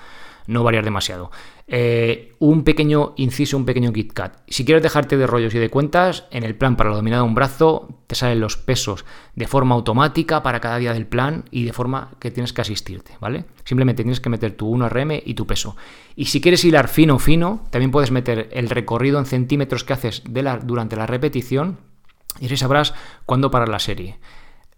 no 0.50 0.64
variar 0.64 0.84
demasiado. 0.84 1.30
Eh, 1.68 2.34
un 2.40 2.64
pequeño 2.64 3.14
inciso, 3.16 3.56
un 3.56 3.64
pequeño 3.64 3.92
KitKat. 3.92 4.42
Si 4.48 4.64
quieres 4.64 4.82
dejarte 4.82 5.16
de 5.16 5.26
rollos 5.26 5.54
y 5.54 5.58
de 5.58 5.70
cuentas, 5.70 6.24
en 6.32 6.42
el 6.42 6.56
plan 6.56 6.76
para 6.76 6.90
la 6.90 6.96
dominada 6.96 7.22
de 7.22 7.28
un 7.28 7.34
brazo 7.34 7.88
te 8.08 8.16
salen 8.16 8.40
los 8.40 8.56
pesos 8.56 9.04
de 9.36 9.46
forma 9.46 9.76
automática 9.76 10.42
para 10.42 10.60
cada 10.60 10.78
día 10.78 10.92
del 10.92 11.06
plan 11.06 11.44
y 11.52 11.64
de 11.64 11.72
forma 11.72 12.10
que 12.18 12.32
tienes 12.32 12.52
que 12.52 12.62
asistirte, 12.62 13.16
¿vale? 13.20 13.44
Simplemente 13.64 14.02
tienes 14.02 14.20
que 14.20 14.28
meter 14.28 14.56
tu 14.56 14.74
1RM 14.74 15.22
y 15.24 15.34
tu 15.34 15.46
peso. 15.46 15.76
Y 16.16 16.26
si 16.26 16.40
quieres 16.40 16.64
hilar 16.64 16.88
fino, 16.88 17.20
fino, 17.20 17.66
también 17.70 17.92
puedes 17.92 18.10
meter 18.10 18.48
el 18.52 18.68
recorrido 18.68 19.20
en 19.20 19.26
centímetros 19.26 19.84
que 19.84 19.92
haces 19.92 20.22
de 20.28 20.42
la, 20.42 20.58
durante 20.58 20.96
la 20.96 21.06
repetición 21.06 21.78
y 22.40 22.46
así 22.46 22.56
sabrás 22.56 22.94
cuándo 23.26 23.50
parar 23.50 23.68
la 23.68 23.78
serie. 23.78 24.18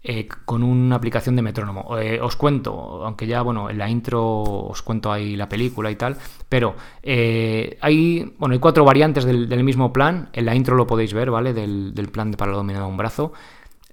Eh, 0.05 0.27
con 0.43 0.63
una 0.63 0.97
aplicación 0.97 1.37
de 1.37 1.41
metrónomo. 1.41 1.97
Eh, 1.97 2.19
os 2.21 2.35
cuento, 2.35 3.05
aunque 3.05 3.25
ya, 3.25 3.41
bueno, 3.41 3.69
en 3.69 3.77
la 3.77 3.89
intro 3.89 4.41
os 4.41 4.81
cuento 4.81 5.09
ahí 5.09 5.37
la 5.37 5.47
película 5.47 5.89
y 5.91 5.95
tal, 5.95 6.17
pero 6.49 6.75
eh, 7.01 7.77
hay, 7.79 8.35
bueno, 8.37 8.51
hay 8.51 8.59
cuatro 8.59 8.83
variantes 8.83 9.23
del, 9.23 9.63
mismo 9.63 9.93
plan, 9.93 10.27
en 10.33 10.43
la 10.43 10.55
intro 10.55 10.75
lo 10.75 10.85
podéis 10.85 11.13
ver, 11.13 11.31
¿vale? 11.31 11.53
Del, 11.53 11.93
plan 12.11 12.31
de 12.31 12.35
para 12.35 12.51
de 12.51 12.59
un 12.59 12.97
brazo. 12.97 13.31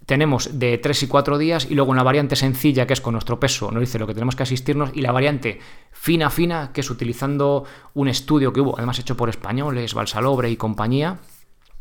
Tenemos 0.05 0.59
de 0.59 0.79
3 0.79 1.05
y 1.05 1.07
4 1.07 1.39
días 1.39 1.69
y 1.71 1.77
luego 1.77 1.93
una 1.93 2.03
variante 2.03 2.35
sencilla 2.35 2.89
que 2.89 2.95
es 2.95 3.01
con 3.01 3.13
nuestro 3.13 3.39
peso, 3.39 3.71
nos 3.71 3.79
dice 3.79 4.01
lo 4.01 4.09
que 4.09 4.15
tenemos 4.15 4.35
que 4.35 4.43
asistirnos, 4.43 4.91
y 4.93 5.03
la 5.03 5.13
variante 5.13 5.61
fina, 5.93 6.29
fina, 6.31 6.73
que 6.73 6.81
es 6.81 6.91
utilizando 6.91 7.63
un 7.95 8.09
estudio 8.09 8.53
que 8.53 8.61
hubo, 8.61 8.77
además 8.77 8.99
hecho 8.99 9.17
por 9.17 9.29
españoles, 9.29 9.95
Balsalobre 9.95 10.51
y 10.51 10.57
compañía, 10.57 11.21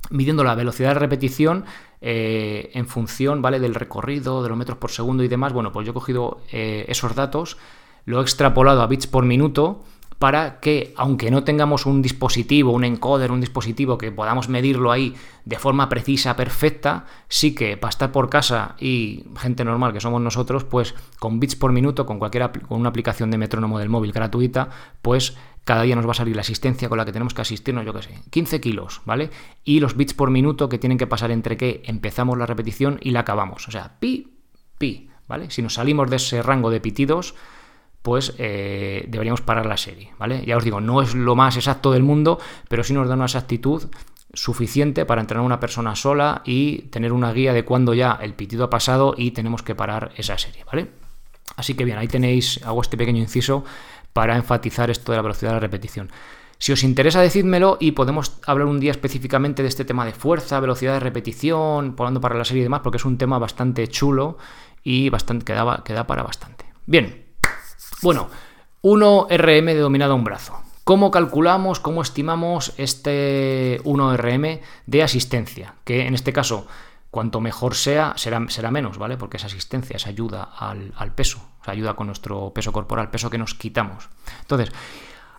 midiendo 0.09 0.43
la 0.43 0.55
velocidad 0.55 0.89
de 0.89 0.99
repetición 0.99 1.65
eh, 2.01 2.71
en 2.73 2.87
función 2.87 3.41
¿vale? 3.41 3.59
del 3.59 3.75
recorrido, 3.75 4.41
de 4.41 4.49
los 4.49 4.57
metros 4.57 4.77
por 4.77 4.91
segundo 4.91 5.23
y 5.23 5.27
demás. 5.27 5.53
Bueno, 5.53 5.71
pues 5.71 5.85
yo 5.85 5.91
he 5.91 5.93
cogido 5.93 6.41
eh, 6.51 6.85
esos 6.87 7.15
datos, 7.15 7.57
lo 8.05 8.19
he 8.19 8.21
extrapolado 8.21 8.81
a 8.81 8.87
bits 8.87 9.07
por 9.07 9.25
minuto 9.25 9.83
para 10.19 10.59
que, 10.59 10.93
aunque 10.97 11.31
no 11.31 11.45
tengamos 11.45 11.85
un 11.85 12.01
dispositivo, 12.01 12.73
un 12.73 12.83
encoder, 12.83 13.31
un 13.31 13.39
dispositivo 13.39 13.97
que 13.97 14.11
podamos 14.11 14.49
medirlo 14.49 14.91
ahí 14.91 15.15
de 15.45 15.57
forma 15.57 15.87
precisa, 15.87 16.35
perfecta, 16.35 17.05
sí 17.29 17.55
que 17.55 17.77
para 17.77 17.89
estar 17.89 18.11
por 18.11 18.29
casa 18.29 18.75
y 18.79 19.23
gente 19.37 19.63
normal 19.63 19.93
que 19.93 20.01
somos 20.01 20.21
nosotros, 20.21 20.65
pues 20.65 20.93
con 21.19 21.39
bits 21.39 21.55
por 21.55 21.71
minuto, 21.71 22.05
con 22.05 22.19
cualquier 22.19 22.51
con 22.67 22.81
una 22.81 22.89
aplicación 22.89 23.31
de 23.31 23.37
metrónomo 23.37 23.79
del 23.79 23.87
móvil 23.87 24.11
gratuita, 24.11 24.69
pues 25.01 25.37
cada 25.69 25.83
día 25.83 25.95
nos 25.95 26.07
va 26.07 26.13
a 26.13 26.15
salir 26.15 26.35
la 26.35 26.41
asistencia 26.41 26.89
con 26.89 26.97
la 26.97 27.05
que 27.05 27.11
tenemos 27.11 27.35
que 27.35 27.43
asistirnos, 27.43 27.85
yo 27.85 27.93
qué 27.93 28.01
sé, 28.01 28.19
15 28.31 28.59
kilos, 28.59 29.01
¿vale? 29.05 29.29
Y 29.63 29.81
los 29.81 29.95
bits 29.95 30.15
por 30.15 30.31
minuto 30.31 30.67
que 30.67 30.79
tienen 30.79 30.97
que 30.97 31.05
pasar 31.05 31.29
entre 31.29 31.57
que 31.57 31.83
empezamos 31.85 32.39
la 32.39 32.47
repetición 32.47 32.97
y 33.03 33.11
la 33.11 33.19
acabamos. 33.19 33.67
O 33.67 33.71
sea, 33.71 33.99
pi, 33.99 34.33
pi, 34.79 35.11
¿vale? 35.27 35.51
Si 35.51 35.61
nos 35.61 35.75
salimos 35.75 36.09
de 36.09 36.15
ese 36.15 36.41
rango 36.41 36.71
de 36.71 36.81
pitidos, 36.81 37.35
pues 38.01 38.33
eh, 38.39 39.05
deberíamos 39.09 39.41
parar 39.41 39.67
la 39.67 39.77
serie, 39.77 40.11
¿vale? 40.17 40.43
Ya 40.43 40.57
os 40.57 40.63
digo, 40.63 40.81
no 40.81 41.03
es 41.03 41.13
lo 41.13 41.35
más 41.35 41.55
exacto 41.55 41.91
del 41.91 42.01
mundo, 42.01 42.39
pero 42.67 42.83
sí 42.83 42.95
nos 42.95 43.07
da 43.07 43.13
una 43.13 43.25
exactitud 43.25 43.91
suficiente 44.33 45.05
para 45.05 45.21
entrenar 45.21 45.43
a 45.43 45.45
una 45.45 45.59
persona 45.59 45.95
sola 45.95 46.41
y 46.45 46.79
tener 46.89 47.13
una 47.13 47.31
guía 47.31 47.53
de 47.53 47.63
cuándo 47.63 47.93
ya 47.93 48.17
el 48.19 48.33
pitido 48.33 48.63
ha 48.63 48.71
pasado 48.71 49.13
y 49.15 49.31
tenemos 49.31 49.61
que 49.61 49.75
parar 49.75 50.13
esa 50.17 50.35
serie, 50.39 50.63
¿vale? 50.65 50.89
Así 51.55 51.75
que 51.75 51.85
bien, 51.85 51.99
ahí 51.99 52.07
tenéis, 52.07 52.59
hago 52.65 52.81
este 52.81 52.97
pequeño 52.97 53.19
inciso 53.19 53.65
para 54.13 54.35
enfatizar 54.35 54.89
esto 54.89 55.11
de 55.11 55.17
la 55.17 55.21
velocidad 55.21 55.51
de 55.51 55.55
la 55.55 55.59
repetición. 55.61 56.09
Si 56.61 56.73
os 56.73 56.83
interesa, 56.83 57.21
decídmelo 57.21 57.77
y 57.79 57.93
podemos 57.93 58.33
hablar 58.45 58.67
un 58.67 58.81
día 58.81 58.91
específicamente 58.91 59.63
de 59.63 59.69
este 59.69 59.85
tema 59.85 60.05
de 60.05 60.11
fuerza, 60.11 60.59
velocidad 60.59 60.93
de 60.93 60.99
repetición, 60.99 61.95
poniendo 61.95 62.19
para 62.19 62.35
la 62.35 62.43
serie 62.43 62.61
y 62.61 62.63
demás, 62.63 62.81
porque 62.83 62.97
es 62.97 63.05
un 63.05 63.17
tema 63.17 63.39
bastante 63.39 63.87
chulo 63.87 64.37
y 64.83 65.09
bastante, 65.09 65.45
que, 65.45 65.53
da, 65.53 66.05
para 66.05 66.21
bastante. 66.21 66.65
Bien, 66.85 67.27
bueno, 68.01 68.29
1RM 68.83 69.65
de 69.65 69.79
dominado 69.79 70.11
a 70.11 70.15
un 70.15 70.25
brazo. 70.25 70.59
¿Cómo 70.83 71.11
calculamos, 71.11 71.79
cómo 71.79 72.01
estimamos 72.01 72.73
este 72.75 73.79
1RM 73.85 74.59
de 74.85 75.03
asistencia? 75.03 75.75
Que 75.85 76.07
en 76.07 76.13
este 76.13 76.33
caso, 76.33 76.67
cuanto 77.09 77.39
mejor 77.39 77.73
sea, 77.73 78.15
será, 78.17 78.43
será 78.49 78.69
menos, 78.69 78.97
¿vale? 78.97 79.15
Porque 79.15 79.37
es 79.37 79.45
asistencia, 79.45 79.95
es 79.95 80.07
ayuda 80.07 80.43
al 80.43 81.13
peso, 81.15 81.39
ayuda 81.65 81.95
con 81.95 82.07
nuestro 82.07 82.51
peso 82.53 82.71
corporal, 82.71 83.11
peso 83.11 83.29
que 83.29 83.37
nos 83.37 83.53
quitamos. 83.53 84.09
Entonces, 84.41 84.71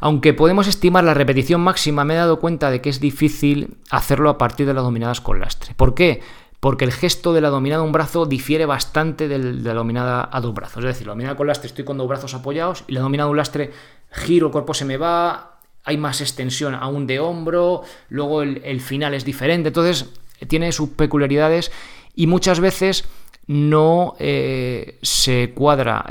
aunque 0.01 0.33
podemos 0.33 0.67
estimar 0.67 1.05
la 1.05 1.15
repetición 1.15 1.61
máxima, 1.61 2.05
me 2.05 2.15
he 2.15 2.19
dado 2.19 2.41
cuenta 2.41 2.71
de 2.71 2.81
que 2.81 2.89
es 2.89 3.01
difícil 3.01 3.77
hacerlo 3.91 4.31
a 4.31 4.39
partir 4.39 4.67
de 4.67 4.75
las 4.75 4.85
dominadas 4.85 5.21
con 5.21 5.41
lastre. 5.41 5.75
¿Por 5.75 5.95
qué? 5.95 6.23
porque 6.61 6.85
el 6.85 6.93
gesto 6.93 7.33
de 7.33 7.41
la 7.41 7.49
dominada 7.49 7.83
a 7.83 7.85
un 7.85 7.93
brazo 7.93 8.27
difiere 8.27 8.67
bastante 8.67 9.29
de 9.29 9.39
la 9.39 9.73
dominada 9.73 10.29
a 10.31 10.41
dos 10.43 10.53
brazos. 10.53 10.85
Es 10.85 10.91
decir, 10.91 11.07
la 11.07 11.13
dominada 11.13 11.37
con 11.37 11.47
lastre 11.47 11.69
estoy 11.69 11.85
con 11.85 11.97
dos 11.97 12.07
brazos 12.07 12.35
apoyados 12.35 12.85
y 12.87 12.93
la 12.93 13.01
dominada 13.01 13.29
a 13.29 13.31
un 13.31 13.37
lastre 13.39 13.73
giro, 14.13 14.49
el 14.49 14.53
cuerpo 14.53 14.75
se 14.75 14.85
me 14.85 14.99
va, 14.99 15.59
hay 15.85 15.97
más 15.97 16.21
extensión 16.21 16.75
aún 16.75 17.07
de 17.07 17.19
hombro, 17.19 17.83
luego 18.11 18.43
el, 18.43 18.81
final 18.81 19.15
es 19.15 19.25
diferente, 19.25 19.69
entonces 19.69 20.11
tiene 20.49 20.71
sus 20.73 20.91
peculiaridades 20.91 21.73
y 22.15 22.27
muchas 22.27 22.61
veces 22.61 23.07
no 23.51 24.15
eh, 24.21 25.01
se 25.03 25.51
cuadra 25.57 26.07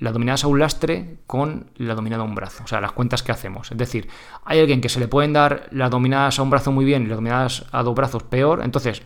la 0.00 0.10
dominada 0.10 0.42
a 0.42 0.48
un 0.48 0.58
lastre 0.58 1.18
con 1.24 1.70
la 1.76 1.94
dominada 1.94 2.24
a 2.24 2.26
un 2.26 2.34
brazo, 2.34 2.64
o 2.64 2.66
sea, 2.66 2.80
las 2.80 2.90
cuentas 2.90 3.22
que 3.22 3.30
hacemos. 3.30 3.70
Es 3.70 3.78
decir, 3.78 4.08
hay 4.44 4.58
alguien 4.58 4.80
que 4.80 4.88
se 4.88 4.98
le 4.98 5.06
pueden 5.06 5.32
dar 5.32 5.68
las 5.70 5.88
dominadas 5.88 6.40
a 6.40 6.42
un 6.42 6.50
brazo 6.50 6.72
muy 6.72 6.84
bien 6.84 7.04
y 7.04 7.06
las 7.06 7.18
dominadas 7.18 7.64
a 7.70 7.84
dos 7.84 7.94
brazos 7.94 8.24
peor, 8.24 8.60
entonces 8.64 9.02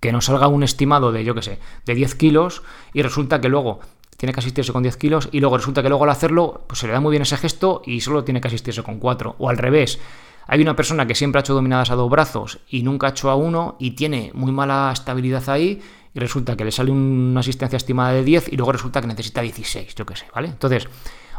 que 0.00 0.12
nos 0.12 0.26
salga 0.26 0.48
un 0.48 0.62
estimado 0.62 1.12
de, 1.12 1.24
yo 1.24 1.34
qué 1.34 1.40
sé, 1.40 1.58
de 1.86 1.94
10 1.94 2.14
kilos 2.16 2.62
y 2.92 3.00
resulta 3.00 3.40
que 3.40 3.48
luego 3.48 3.80
tiene 4.18 4.34
que 4.34 4.40
asistirse 4.40 4.74
con 4.74 4.82
10 4.82 4.98
kilos 4.98 5.30
y 5.32 5.40
luego 5.40 5.56
resulta 5.56 5.82
que 5.82 5.88
luego 5.88 6.04
al 6.04 6.10
hacerlo 6.10 6.66
pues 6.66 6.80
se 6.80 6.88
le 6.88 6.92
da 6.92 7.00
muy 7.00 7.10
bien 7.10 7.22
ese 7.22 7.38
gesto 7.38 7.80
y 7.86 8.02
solo 8.02 8.22
tiene 8.22 8.42
que 8.42 8.48
asistirse 8.48 8.82
con 8.82 8.98
4. 8.98 9.36
O 9.38 9.48
al 9.48 9.56
revés, 9.56 9.98
hay 10.46 10.60
una 10.60 10.76
persona 10.76 11.06
que 11.06 11.14
siempre 11.14 11.38
ha 11.38 11.40
hecho 11.40 11.54
dominadas 11.54 11.90
a 11.90 11.94
dos 11.94 12.10
brazos 12.10 12.60
y 12.68 12.82
nunca 12.82 13.06
ha 13.06 13.10
hecho 13.10 13.30
a 13.30 13.34
uno 13.34 13.76
y 13.78 13.92
tiene 13.92 14.30
muy 14.34 14.52
mala 14.52 14.90
estabilidad 14.92 15.48
ahí 15.48 15.80
y 16.16 16.18
resulta 16.18 16.56
que 16.56 16.64
le 16.64 16.72
sale 16.72 16.90
una 16.90 17.40
asistencia 17.40 17.76
estimada 17.76 18.12
de 18.12 18.24
10 18.24 18.48
y 18.52 18.56
luego 18.56 18.72
resulta 18.72 19.02
que 19.02 19.06
necesita 19.06 19.42
16, 19.42 19.94
yo 19.94 20.06
qué 20.06 20.16
sé, 20.16 20.26
¿vale? 20.34 20.48
Entonces, 20.48 20.88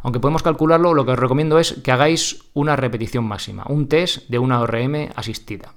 aunque 0.04 0.20
podemos 0.20 0.44
calcularlo, 0.44 0.94
lo 0.94 1.04
que 1.04 1.14
os 1.14 1.20
recomiendo 1.20 1.58
es 1.58 1.74
que 1.84 1.92
hagáis 1.92 2.44
una 2.54 2.76
repetición 2.76 3.26
máxima, 3.26 3.66
un 3.68 3.88
test 3.88 4.30
de 4.30 4.38
una 4.38 4.62
ORM 4.62 5.10
asistida 5.16 5.74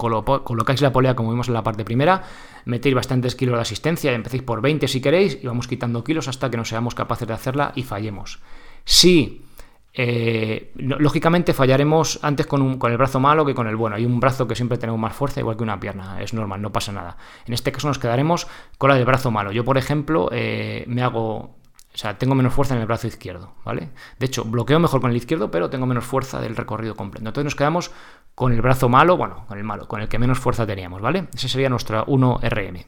colocáis 0.00 0.80
la 0.80 0.92
polea 0.92 1.14
como 1.14 1.30
vimos 1.30 1.48
en 1.48 1.54
la 1.54 1.62
parte 1.62 1.84
primera, 1.84 2.22
metéis 2.64 2.94
bastantes 2.94 3.34
kilos 3.34 3.56
de 3.56 3.62
asistencia, 3.62 4.12
empecéis 4.12 4.42
por 4.42 4.62
20 4.62 4.88
si 4.88 5.00
queréis 5.00 5.38
y 5.42 5.46
vamos 5.46 5.68
quitando 5.68 6.02
kilos 6.04 6.28
hasta 6.28 6.50
que 6.50 6.56
no 6.56 6.64
seamos 6.64 6.94
capaces 6.94 7.28
de 7.28 7.34
hacerla 7.34 7.72
y 7.74 7.82
fallemos. 7.82 8.40
Si, 8.84 9.42
eh, 9.92 10.72
lógicamente 10.76 11.52
fallaremos 11.52 12.20
antes 12.22 12.46
con, 12.46 12.78
el 12.82 12.96
brazo 12.96 13.20
malo 13.20 13.44
que 13.44 13.54
con 13.54 13.66
el 13.66 13.76
bueno. 13.76 13.96
Hay 13.96 14.04
un 14.04 14.20
brazo 14.20 14.46
que 14.46 14.54
siempre 14.54 14.78
tenemos 14.78 15.00
más 15.00 15.14
fuerza, 15.14 15.40
igual 15.40 15.56
que 15.56 15.62
una 15.62 15.80
pierna, 15.80 16.20
es 16.20 16.32
normal, 16.32 16.62
no 16.62 16.70
pasa 16.70 16.92
nada. 16.92 17.16
En 17.46 17.54
este 17.54 17.72
caso 17.72 17.88
nos 17.88 17.98
quedaremos 17.98 18.46
con 18.78 18.90
la 18.90 18.96
del 18.96 19.04
brazo 19.04 19.30
malo. 19.30 19.52
Yo, 19.52 19.64
por 19.64 19.78
ejemplo, 19.78 20.28
eh, 20.32 20.84
me 20.86 21.02
hago 21.02 21.60
o 21.92 21.98
sea, 21.98 22.16
tengo 22.16 22.36
menos 22.36 22.54
fuerza 22.54 22.74
en 22.74 22.80
el 22.80 22.86
brazo 22.86 23.08
izquierdo, 23.08 23.52
¿vale? 23.64 23.90
De 24.18 24.26
hecho, 24.26 24.44
bloqueo 24.44 24.78
mejor 24.78 25.00
con 25.00 25.10
el 25.10 25.16
izquierdo, 25.16 25.50
pero 25.50 25.70
tengo 25.70 25.86
menos 25.86 26.04
fuerza 26.04 26.40
del 26.40 26.54
recorrido 26.54 26.94
completo. 26.94 27.28
Entonces 27.28 27.44
nos 27.44 27.56
quedamos 27.56 27.90
con 28.36 28.52
el 28.52 28.62
brazo 28.62 28.88
malo, 28.88 29.16
bueno, 29.16 29.44
con 29.48 29.58
el 29.58 29.64
malo, 29.64 29.88
con 29.88 30.00
el 30.00 30.08
que 30.08 30.18
menos 30.18 30.38
fuerza 30.38 30.64
teníamos, 30.66 31.02
¿vale? 31.02 31.26
Ese 31.34 31.48
sería 31.48 31.68
nuestra 31.68 32.06
1RM. 32.06 32.86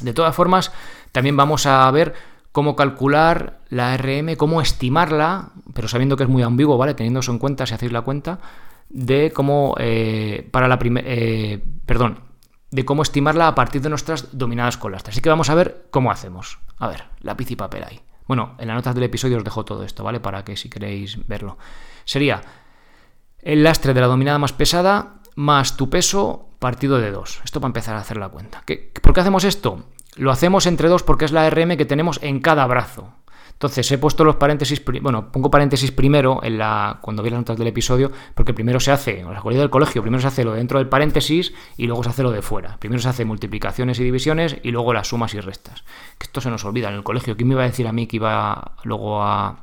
De 0.00 0.12
todas 0.12 0.34
formas, 0.34 0.72
también 1.12 1.36
vamos 1.36 1.66
a 1.66 1.88
ver 1.92 2.14
cómo 2.52 2.76
calcular 2.76 3.60
la 3.68 3.96
RM, 3.96 4.36
cómo 4.36 4.60
estimarla, 4.60 5.52
pero 5.74 5.88
sabiendo 5.88 6.16
que 6.16 6.24
es 6.24 6.28
muy 6.28 6.42
ambiguo, 6.42 6.78
¿vale? 6.78 6.94
Teniendo 6.94 7.20
eso 7.20 7.32
en 7.32 7.38
cuenta, 7.38 7.66
si 7.66 7.74
hacéis 7.74 7.92
la 7.92 8.02
cuenta, 8.02 8.38
de 8.88 9.32
cómo 9.32 9.74
eh, 9.78 10.48
para 10.50 10.68
la 10.68 10.78
primera... 10.78 11.06
Eh, 11.08 11.62
perdón, 11.86 12.20
de 12.70 12.84
cómo 12.84 13.02
estimarla 13.02 13.48
a 13.48 13.54
partir 13.54 13.80
de 13.80 13.88
nuestras 13.88 14.36
dominadas 14.36 14.76
con 14.76 14.92
lastre. 14.92 15.12
Así 15.12 15.20
que 15.20 15.28
vamos 15.28 15.50
a 15.50 15.54
ver 15.54 15.86
cómo 15.90 16.10
hacemos. 16.10 16.58
A 16.78 16.88
ver, 16.88 17.04
lápiz 17.20 17.50
y 17.50 17.56
papel 17.56 17.84
ahí. 17.84 18.00
Bueno, 18.26 18.54
en 18.58 18.68
las 18.68 18.76
notas 18.76 18.94
del 18.94 19.04
episodio 19.04 19.38
os 19.38 19.44
dejo 19.44 19.64
todo 19.64 19.84
esto, 19.84 20.04
¿vale? 20.04 20.20
Para 20.20 20.44
que 20.44 20.56
si 20.56 20.68
queréis 20.68 21.26
verlo. 21.26 21.56
Sería 22.04 22.42
el 23.40 23.62
lastre 23.62 23.94
de 23.94 24.00
la 24.00 24.06
dominada 24.06 24.38
más 24.38 24.52
pesada 24.52 25.14
más 25.34 25.76
tu 25.76 25.88
peso 25.88 26.50
partido 26.58 26.98
de 26.98 27.10
2. 27.10 27.42
Esto 27.44 27.60
para 27.60 27.68
empezar 27.68 27.96
a 27.96 28.00
hacer 28.00 28.16
la 28.16 28.28
cuenta. 28.28 28.64
¿Por 29.02 29.14
qué 29.14 29.20
hacemos 29.20 29.44
esto? 29.44 29.84
Lo 30.18 30.30
hacemos 30.30 30.66
entre 30.66 30.88
2 30.88 31.02
porque 31.04 31.24
es 31.24 31.32
la 31.32 31.48
RM 31.48 31.76
que 31.76 31.84
tenemos 31.84 32.18
en 32.22 32.40
cada 32.40 32.66
brazo. 32.66 33.12
Entonces 33.52 33.90
he 33.90 33.98
puesto 33.98 34.22
los 34.22 34.36
paréntesis, 34.36 34.80
bueno, 35.02 35.32
pongo 35.32 35.50
paréntesis 35.50 35.90
primero 35.90 36.40
en 36.44 36.58
la, 36.58 36.98
cuando 37.00 37.24
vi 37.24 37.30
las 37.30 37.40
notas 37.40 37.56
del 37.56 37.66
episodio, 37.66 38.12
porque 38.36 38.54
primero 38.54 38.78
se 38.78 38.92
hace, 38.92 39.18
en 39.18 39.28
la 39.28 39.36
escuela 39.36 39.58
del 39.58 39.68
colegio, 39.68 40.00
primero 40.00 40.20
se 40.20 40.28
hace 40.28 40.44
lo 40.44 40.52
dentro 40.52 40.78
del 40.78 40.88
paréntesis 40.88 41.52
y 41.76 41.88
luego 41.88 42.04
se 42.04 42.10
hace 42.10 42.22
lo 42.22 42.30
de 42.30 42.40
fuera. 42.40 42.76
Primero 42.78 43.02
se 43.02 43.08
hace 43.08 43.24
multiplicaciones 43.24 43.98
y 43.98 44.04
divisiones 44.04 44.58
y 44.62 44.70
luego 44.70 44.92
las 44.92 45.08
sumas 45.08 45.34
y 45.34 45.40
restas. 45.40 45.82
Que 46.18 46.26
esto 46.26 46.40
se 46.40 46.50
nos 46.50 46.64
olvida 46.64 46.88
en 46.88 46.94
el 46.94 47.02
colegio. 47.02 47.36
¿Quién 47.36 47.48
me 47.48 47.54
iba 47.54 47.64
a 47.64 47.66
decir 47.66 47.88
a 47.88 47.92
mí 47.92 48.06
que 48.06 48.16
iba 48.16 48.76
luego 48.84 49.24
a 49.24 49.56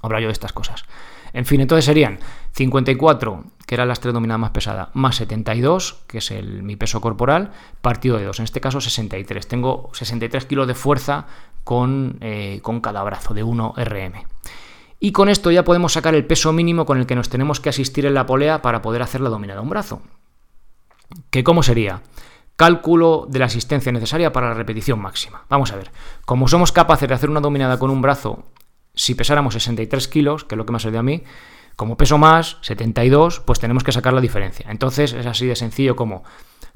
hablar 0.00 0.22
yo 0.22 0.28
de 0.28 0.32
estas 0.32 0.54
cosas? 0.54 0.86
En 1.34 1.44
fin, 1.44 1.60
entonces 1.60 1.84
serían 1.84 2.18
54, 2.52 3.44
que 3.66 3.74
era 3.74 3.86
la 3.86 3.92
estrella 3.92 4.14
dominada 4.14 4.38
más 4.38 4.50
pesada, 4.50 4.90
más 4.94 5.16
72, 5.16 6.02
que 6.06 6.18
es 6.18 6.30
el, 6.30 6.62
mi 6.62 6.76
peso 6.76 7.00
corporal, 7.00 7.52
partido 7.80 8.18
de 8.18 8.24
2. 8.24 8.40
En 8.40 8.44
este 8.44 8.60
caso 8.60 8.80
63. 8.80 9.46
Tengo 9.46 9.90
63 9.92 10.44
kilos 10.46 10.66
de 10.66 10.74
fuerza 10.74 11.26
con, 11.64 12.18
eh, 12.20 12.60
con 12.62 12.80
cada 12.80 13.02
brazo 13.02 13.34
de 13.34 13.42
1 13.42 13.74
RM. 13.76 14.24
Y 14.98 15.12
con 15.12 15.28
esto 15.28 15.50
ya 15.50 15.64
podemos 15.64 15.94
sacar 15.94 16.14
el 16.14 16.26
peso 16.26 16.52
mínimo 16.52 16.84
con 16.84 16.98
el 16.98 17.06
que 17.06 17.14
nos 17.14 17.30
tenemos 17.30 17.60
que 17.60 17.70
asistir 17.70 18.04
en 18.04 18.14
la 18.14 18.26
polea 18.26 18.60
para 18.60 18.82
poder 18.82 19.02
hacer 19.02 19.20
la 19.20 19.30
dominada 19.30 19.60
a 19.60 19.62
un 19.62 19.70
brazo. 19.70 20.02
¿Que 21.30 21.42
cómo 21.42 21.62
sería? 21.62 22.02
Cálculo 22.56 23.26
de 23.28 23.38
la 23.38 23.46
asistencia 23.46 23.90
necesaria 23.92 24.32
para 24.32 24.48
la 24.48 24.54
repetición 24.54 25.00
máxima. 25.00 25.44
Vamos 25.48 25.72
a 25.72 25.76
ver, 25.76 25.90
como 26.26 26.48
somos 26.48 26.72
capaces 26.72 27.08
de 27.08 27.14
hacer 27.14 27.30
una 27.30 27.40
dominada 27.40 27.78
con 27.78 27.90
un 27.90 28.02
brazo 28.02 28.44
si 28.94 29.14
pesáramos 29.14 29.54
63 29.54 30.08
kilos, 30.08 30.44
que 30.44 30.54
es 30.54 30.56
lo 30.58 30.66
que 30.66 30.72
me 30.72 30.76
ha 30.76 30.80
salido 30.80 31.00
a 31.00 31.04
mí, 31.04 31.22
como 31.80 31.96
peso 31.96 32.18
más, 32.18 32.58
72, 32.60 33.40
pues 33.40 33.58
tenemos 33.58 33.84
que 33.84 33.90
sacar 33.90 34.12
la 34.12 34.20
diferencia. 34.20 34.66
Entonces 34.68 35.14
es 35.14 35.24
así 35.24 35.46
de 35.46 35.56
sencillo 35.56 35.96
como 35.96 36.24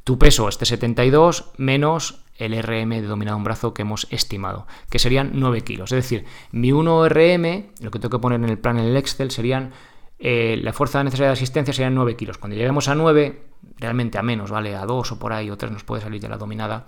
tu 0.03 0.19
peso 0.19 0.49
este 0.49 0.65
72 0.65 1.51
menos 1.59 2.25
el 2.39 2.55
RM 2.55 2.89
de 2.89 3.03
dominado 3.03 3.37
un 3.37 3.45
brazo 3.45 3.75
que 3.75 3.83
hemos 3.83 4.07
estimado, 4.11 4.67
que 4.89 4.99
serían 4.99 5.33
9 5.35 5.61
kilos. 5.61 5.93
Es 5.93 5.97
decir, 5.97 6.25
mi 6.53 6.73
1 6.73 7.11
RM, 7.11 7.67
lo 7.81 7.91
que 7.91 7.99
tengo 7.99 8.17
que 8.17 8.19
poner 8.19 8.41
en 8.43 8.49
el 8.49 8.57
plan 8.57 8.79
en 8.79 8.87
el 8.87 8.97
Excel, 8.97 9.31
serían 9.31 9.73
eh, 10.19 10.59
la 10.63 10.73
fuerza 10.73 11.05
necesaria 11.05 11.27
de 11.27 11.33
asistencia 11.35 11.75
serían 11.75 11.95
9 11.95 12.17
kilos. 12.17 12.39
Cuando 12.39 12.57
lleguemos 12.57 12.89
a 12.89 12.95
9, 12.95 13.43
realmente 13.77 14.17
a 14.17 14.23
menos, 14.23 14.51
¿vale? 14.51 14.75
A 14.75 14.87
2 14.87 15.13
o 15.13 15.19
por 15.19 15.35
ahí 15.35 15.51
o 15.51 15.59
3 15.59 15.71
nos 15.71 15.85
puede 15.85 16.01
salir 16.01 16.23
ya 16.23 16.31
la 16.31 16.39
dominada. 16.39 16.87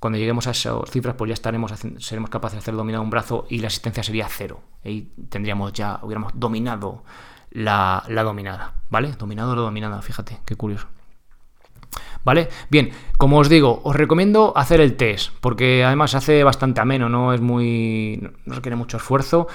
Cuando 0.00 0.18
lleguemos 0.18 0.48
a 0.48 0.50
esas 0.50 0.90
cifras, 0.90 1.14
pues 1.14 1.28
ya 1.28 1.34
estaremos 1.34 1.72
seremos 2.00 2.30
capaces 2.30 2.56
de 2.56 2.58
hacer 2.58 2.74
dominado 2.74 3.04
un 3.04 3.10
brazo 3.10 3.46
y 3.48 3.60
la 3.60 3.68
asistencia 3.68 4.02
sería 4.02 4.26
cero. 4.28 4.60
Y 4.82 5.02
tendríamos 5.28 5.72
ya, 5.72 6.00
hubiéramos 6.02 6.32
dominado 6.34 7.04
la, 7.54 8.04
dominada, 8.08 8.74
¿vale? 8.90 9.12
Dominado 9.12 9.54
la 9.56 9.62
dominada, 9.62 10.02
fíjate, 10.02 10.40
qué 10.44 10.56
curioso. 10.56 10.88
¿Vale? 12.24 12.48
Bien, 12.70 12.90
como 13.18 13.38
os 13.38 13.48
digo, 13.48 13.80
os 13.84 13.94
recomiendo 13.94 14.52
hacer 14.56 14.80
el 14.80 14.96
test, 14.96 15.30
porque 15.40 15.84
además 15.84 16.14
hace 16.14 16.42
bastante 16.42 16.80
ameno, 16.80 17.08
no 17.08 17.32
es 17.32 17.40
muy. 17.40 18.30
no 18.44 18.54
requiere 18.54 18.76
mucho 18.76 18.96
esfuerzo 18.96 19.46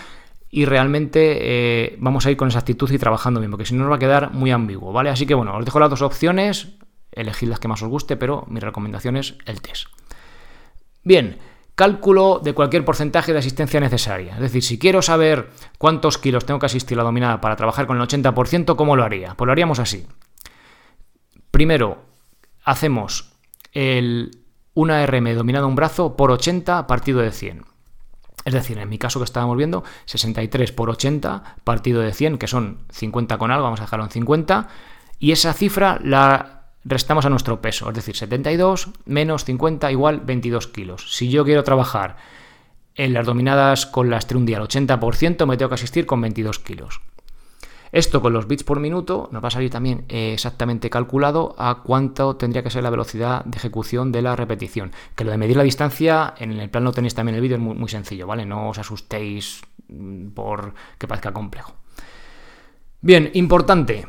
y 0.52 0.66
realmente 0.66 1.38
eh, 1.42 1.98
vamos 2.00 2.26
a 2.26 2.32
ir 2.32 2.38
con 2.38 2.48
esa 2.48 2.60
actitud 2.60 2.92
y 2.92 2.98
trabajando 2.98 3.40
bien, 3.40 3.52
porque 3.52 3.66
si 3.66 3.74
no 3.76 3.84
nos 3.84 3.92
va 3.92 3.96
a 3.96 4.00
quedar 4.00 4.32
muy 4.32 4.52
ambiguo, 4.52 4.94
¿vale? 4.94 5.10
Así 5.10 5.26
que 5.26 5.34
bueno, 5.34 5.56
os 5.56 5.66
dejo 5.66 5.80
las 5.80 5.90
dos 5.90 6.02
opciones, 6.02 6.70
elegid 7.12 7.50
las 7.50 7.60
que 7.60 7.68
más 7.68 7.82
os 7.82 7.90
guste, 7.90 8.18
pero 8.18 8.46
mi 8.48 8.60
recomendación 8.60 9.18
es 9.18 9.36
el 9.46 9.62
test. 9.62 9.88
Bien, 11.04 11.38
cálculo 11.80 12.42
de 12.44 12.54
cualquier 12.54 12.84
porcentaje 12.84 13.32
de 13.32 13.40
asistencia 13.40 13.80
necesaria. 13.80 14.34
Es 14.34 14.42
decir, 14.42 14.62
si 14.62 14.78
quiero 14.78 15.02
saber 15.02 15.50
cuántos 15.78 16.18
kilos 16.18 16.44
tengo 16.44 16.60
que 16.60 16.66
asistir 16.66 16.98
a 16.98 17.00
la 17.00 17.06
dominada 17.06 17.40
para 17.40 17.56
trabajar 17.56 17.88
con 17.88 17.96
el 17.96 18.06
80%, 18.06 18.76
¿cómo 18.76 18.98
lo 18.98 19.06
haría? 19.06 19.34
Pues 19.36 19.46
lo 19.46 19.54
haríamos 19.54 19.80
así. 19.80 20.06
Primero, 21.52 22.04
hacemos 22.66 23.32
el, 23.72 24.40
una 24.74 25.06
RM 25.06 25.34
dominada 25.36 25.68
un 25.68 25.76
brazo 25.76 26.18
por 26.18 26.32
80 26.32 26.86
partido 26.86 27.22
de 27.22 27.32
100. 27.32 27.64
Es 28.44 28.54
decir, 28.54 28.78
en 28.78 28.90
mi 28.90 28.98
caso 28.98 29.22
que 29.22 29.24
estábamos 29.24 29.56
viendo, 29.56 29.86
63 30.04 30.74
por 30.74 30.90
80 30.90 31.60
partido 31.64 32.02
de 32.02 32.12
100, 32.12 32.40
que 32.40 32.48
son 32.48 32.80
50 32.92 33.38
con 33.38 33.52
algo, 33.52 33.64
vamos 33.64 33.80
a 33.80 33.84
dejarlo 33.84 34.04
en 34.04 34.12
50, 34.12 34.68
y 35.18 35.32
esa 35.32 35.54
cifra 35.54 35.98
la 36.04 36.59
restamos 36.84 37.26
a 37.26 37.30
nuestro 37.30 37.62
peso, 37.62 37.90
es 37.90 37.96
decir, 37.96 38.16
72 38.16 38.90
menos 39.06 39.46
50 39.46 39.92
igual 39.92 40.22
22 40.22 40.68
kilos. 40.68 41.16
Si 41.16 41.30
yo 41.30 41.46
quiero 41.46 41.64
trabajar 41.64 42.18
en 42.96 43.14
las 43.14 43.26
dominadas 43.26 43.86
con 43.86 44.10
la 44.10 44.18
estrundia 44.18 44.58
al 44.58 44.68
80%, 44.68 45.46
me 45.46 45.58
tengo 45.58 45.70
que 45.70 45.76
asistir 45.76 46.06
con 46.06 46.22
22 46.22 46.60
kilos. 46.60 47.02
Esto 47.92 48.22
con 48.22 48.34
los 48.34 48.48
bits 48.48 48.64
por 48.64 48.80
minuto 48.80 49.30
nos 49.32 49.44
va 49.44 49.48
a 49.48 49.52
salir 49.52 49.72
también 49.72 50.06
eh, 50.10 50.34
exactamente 50.34 50.92
calculado 50.92 51.56
a 51.58 51.82
cuánto 51.82 52.36
tendría 52.36 52.62
que 52.62 52.70
ser 52.70 52.84
la 52.84 52.92
velocidad 52.92 53.44
de 53.46 53.58
ejecución 53.58 54.12
de 54.12 54.22
la 54.22 54.36
repetición. 54.36 54.92
Que 55.16 55.24
lo 55.24 55.32
de 55.32 55.38
medir 55.38 55.58
la 55.58 55.64
distancia, 55.64 56.36
en 56.38 56.52
el 56.52 56.70
plan 56.70 56.84
lo 56.84 56.92
tenéis 56.92 57.16
también 57.16 57.36
el 57.36 57.42
vídeo, 57.42 57.58
es 57.58 57.64
muy, 57.64 57.76
muy 57.76 57.90
sencillo, 57.90 58.28
¿vale? 58.28 58.46
No 58.46 58.70
os 58.70 58.78
asustéis 58.78 59.62
mm, 59.88 60.30
por 60.30 60.74
que 61.00 61.08
parezca 61.08 61.34
complejo. 61.34 61.74
Bien, 63.02 63.32
importante, 63.34 64.06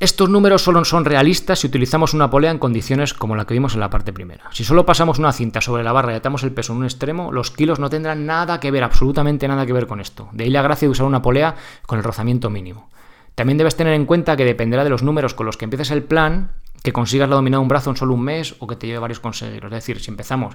estos 0.00 0.30
números 0.30 0.62
solo 0.62 0.84
son 0.84 1.04
realistas 1.04 1.58
si 1.58 1.66
utilizamos 1.66 2.14
una 2.14 2.30
polea 2.30 2.52
en 2.52 2.58
condiciones 2.58 3.14
como 3.14 3.34
la 3.34 3.46
que 3.46 3.54
vimos 3.54 3.74
en 3.74 3.80
la 3.80 3.90
parte 3.90 4.12
primera. 4.12 4.44
Si 4.52 4.62
solo 4.62 4.86
pasamos 4.86 5.18
una 5.18 5.32
cinta 5.32 5.60
sobre 5.60 5.82
la 5.82 5.90
barra 5.90 6.12
y 6.12 6.16
atamos 6.16 6.44
el 6.44 6.52
peso 6.52 6.72
en 6.72 6.78
un 6.78 6.84
extremo, 6.84 7.32
los 7.32 7.50
kilos 7.50 7.80
no 7.80 7.90
tendrán 7.90 8.24
nada 8.24 8.60
que 8.60 8.70
ver, 8.70 8.84
absolutamente 8.84 9.48
nada 9.48 9.66
que 9.66 9.72
ver 9.72 9.88
con 9.88 10.00
esto. 10.00 10.28
De 10.30 10.44
ahí 10.44 10.50
la 10.50 10.62
gracia 10.62 10.86
de 10.86 10.92
usar 10.92 11.06
una 11.06 11.20
polea 11.20 11.56
con 11.84 11.98
el 11.98 12.04
rozamiento 12.04 12.48
mínimo. 12.48 12.90
También 13.34 13.58
debes 13.58 13.74
tener 13.74 13.94
en 13.94 14.06
cuenta 14.06 14.36
que 14.36 14.44
dependerá 14.44 14.84
de 14.84 14.90
los 14.90 15.02
números 15.02 15.34
con 15.34 15.46
los 15.46 15.56
que 15.56 15.64
empieces 15.64 15.90
el 15.90 16.04
plan, 16.04 16.52
que 16.84 16.92
consigas 16.92 17.28
la 17.28 17.34
dominada 17.34 17.60
un 17.60 17.68
brazo 17.68 17.90
en 17.90 17.96
solo 17.96 18.14
un 18.14 18.22
mes 18.22 18.54
o 18.60 18.68
que 18.68 18.76
te 18.76 18.86
lleve 18.86 19.00
varios 19.00 19.18
conseguirlos. 19.18 19.72
Es 19.72 19.78
decir, 19.78 20.00
si 20.00 20.12
empezamos 20.12 20.54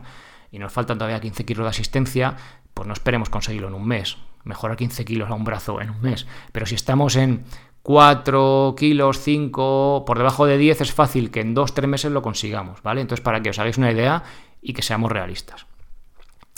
y 0.52 0.60
nos 0.60 0.72
faltan 0.72 0.98
todavía 0.98 1.20
15 1.20 1.44
kilos 1.44 1.66
de 1.66 1.70
asistencia, 1.70 2.38
pues 2.74 2.88
no 2.88 2.94
esperemos 2.94 3.30
conseguirlo 3.30 3.68
en 3.68 3.74
un 3.74 3.86
mes. 3.86 4.18
Mejorar 4.46 4.78
15 4.78 5.04
kilos 5.04 5.30
a 5.30 5.34
un 5.34 5.44
brazo 5.44 5.82
en 5.82 5.90
un 5.90 6.02
mes. 6.02 6.28
Pero 6.54 6.66
si 6.66 6.76
estamos 6.76 7.18
en 7.18 7.44
4 7.84 8.76
kilos, 8.78 9.20
5, 9.20 10.04
por 10.08 10.18
debajo 10.18 10.46
de 10.46 10.58
10 10.58 10.82
es 10.82 10.94
fácil 10.94 11.32
que 11.32 11.42
en 11.42 11.54
2-3 11.54 11.88
meses 11.88 12.12
lo 12.12 12.22
consigamos, 12.22 12.82
¿vale? 12.82 13.02
Entonces, 13.02 13.24
para 13.24 13.42
que 13.42 13.50
os 13.50 13.60
hagáis 13.60 13.78
una 13.78 13.92
idea 13.92 14.24
y 14.62 14.74
que 14.74 14.82
seamos 14.82 15.12
realistas. 15.12 15.68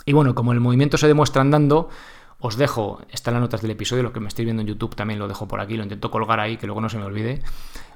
Y 0.06 0.14
bueno, 0.14 0.36
como 0.36 0.54
el 0.54 0.60
movimiento 0.60 0.98
se 0.98 1.08
demuestra 1.08 1.42
andando, 1.42 1.90
os 2.40 2.58
dejo, 2.58 3.02
está 3.12 3.32
en 3.32 3.36
las 3.36 3.42
notas 3.42 3.64
del 3.64 3.72
episodio, 3.72 4.04
lo 4.04 4.14
que 4.14 4.20
me 4.20 4.28
estoy 4.28 4.46
viendo 4.46 4.62
en 4.62 4.68
YouTube 4.68 4.96
también 4.96 5.20
lo 5.20 5.28
dejo 5.28 5.48
por 5.48 5.60
aquí, 5.60 5.76
lo 5.76 5.84
intento 5.84 6.12
colgar 6.12 6.40
ahí, 6.40 6.58
que 6.58 6.68
luego 6.68 6.80
no 6.80 6.90
se 6.90 7.00
me 7.00 7.06
olvide. 7.06 7.42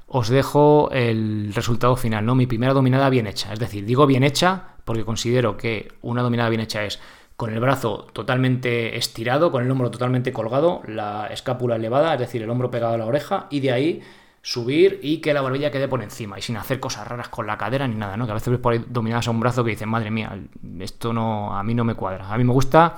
Os 0.08 0.28
dejo 0.28 0.90
el 0.90 1.54
resultado 1.54 1.94
final, 1.94 2.26
¿no? 2.26 2.34
Mi 2.34 2.48
primera 2.48 2.72
dominada 2.72 3.08
bien 3.10 3.28
hecha. 3.28 3.52
Es 3.52 3.60
decir, 3.60 3.84
digo 3.84 4.06
bien 4.06 4.24
hecha 4.24 4.74
porque 4.84 5.04
considero 5.04 5.56
que 5.56 5.92
una 6.02 6.22
dominada 6.22 6.48
bien 6.48 6.62
hecha 6.62 6.84
es 6.84 6.98
con 7.40 7.54
el 7.54 7.58
brazo 7.58 8.06
totalmente 8.12 8.98
estirado, 8.98 9.50
con 9.50 9.64
el 9.64 9.70
hombro 9.70 9.90
totalmente 9.90 10.30
colgado, 10.30 10.82
la 10.86 11.28
escápula 11.28 11.76
elevada, 11.76 12.12
es 12.12 12.20
decir, 12.20 12.42
el 12.42 12.50
hombro 12.50 12.70
pegado 12.70 12.92
a 12.92 12.98
la 12.98 13.06
oreja, 13.06 13.46
y 13.48 13.60
de 13.60 13.72
ahí 13.72 14.02
subir 14.42 15.00
y 15.02 15.22
que 15.22 15.32
la 15.32 15.40
barbilla 15.40 15.70
quede 15.70 15.88
por 15.88 16.02
encima, 16.02 16.38
y 16.38 16.42
sin 16.42 16.58
hacer 16.58 16.80
cosas 16.80 17.08
raras 17.08 17.30
con 17.30 17.46
la 17.46 17.56
cadera 17.56 17.88
ni 17.88 17.94
nada, 17.94 18.18
¿no? 18.18 18.26
Que 18.26 18.32
a 18.32 18.34
veces 18.34 18.50
ves 18.50 18.60
por 18.60 18.74
ahí 18.74 18.84
dominadas 18.86 19.26
a 19.26 19.30
un 19.30 19.40
brazo 19.40 19.64
que 19.64 19.70
dicen, 19.70 19.88
madre 19.88 20.10
mía, 20.10 20.38
esto 20.80 21.14
no, 21.14 21.56
a 21.56 21.62
mí 21.62 21.74
no 21.74 21.82
me 21.82 21.94
cuadra. 21.94 22.30
A 22.30 22.36
mí 22.36 22.44
me 22.44 22.52
gusta 22.52 22.96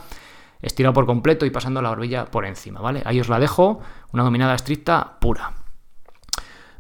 estirado 0.61 0.93
por 0.93 1.07
completo 1.07 1.47
y 1.47 1.51
pasando 1.51 1.81
la 1.81 1.91
barbilla 1.91 2.25
por 2.25 2.45
encima, 2.45 2.81
¿vale? 2.81 3.01
Ahí 3.05 3.21
os 3.21 3.29
la 3.29 3.39
dejo, 3.39 3.79
una 4.13 4.25
dominada 4.25 4.57
estricta 4.57 5.21
pura. 5.21 5.53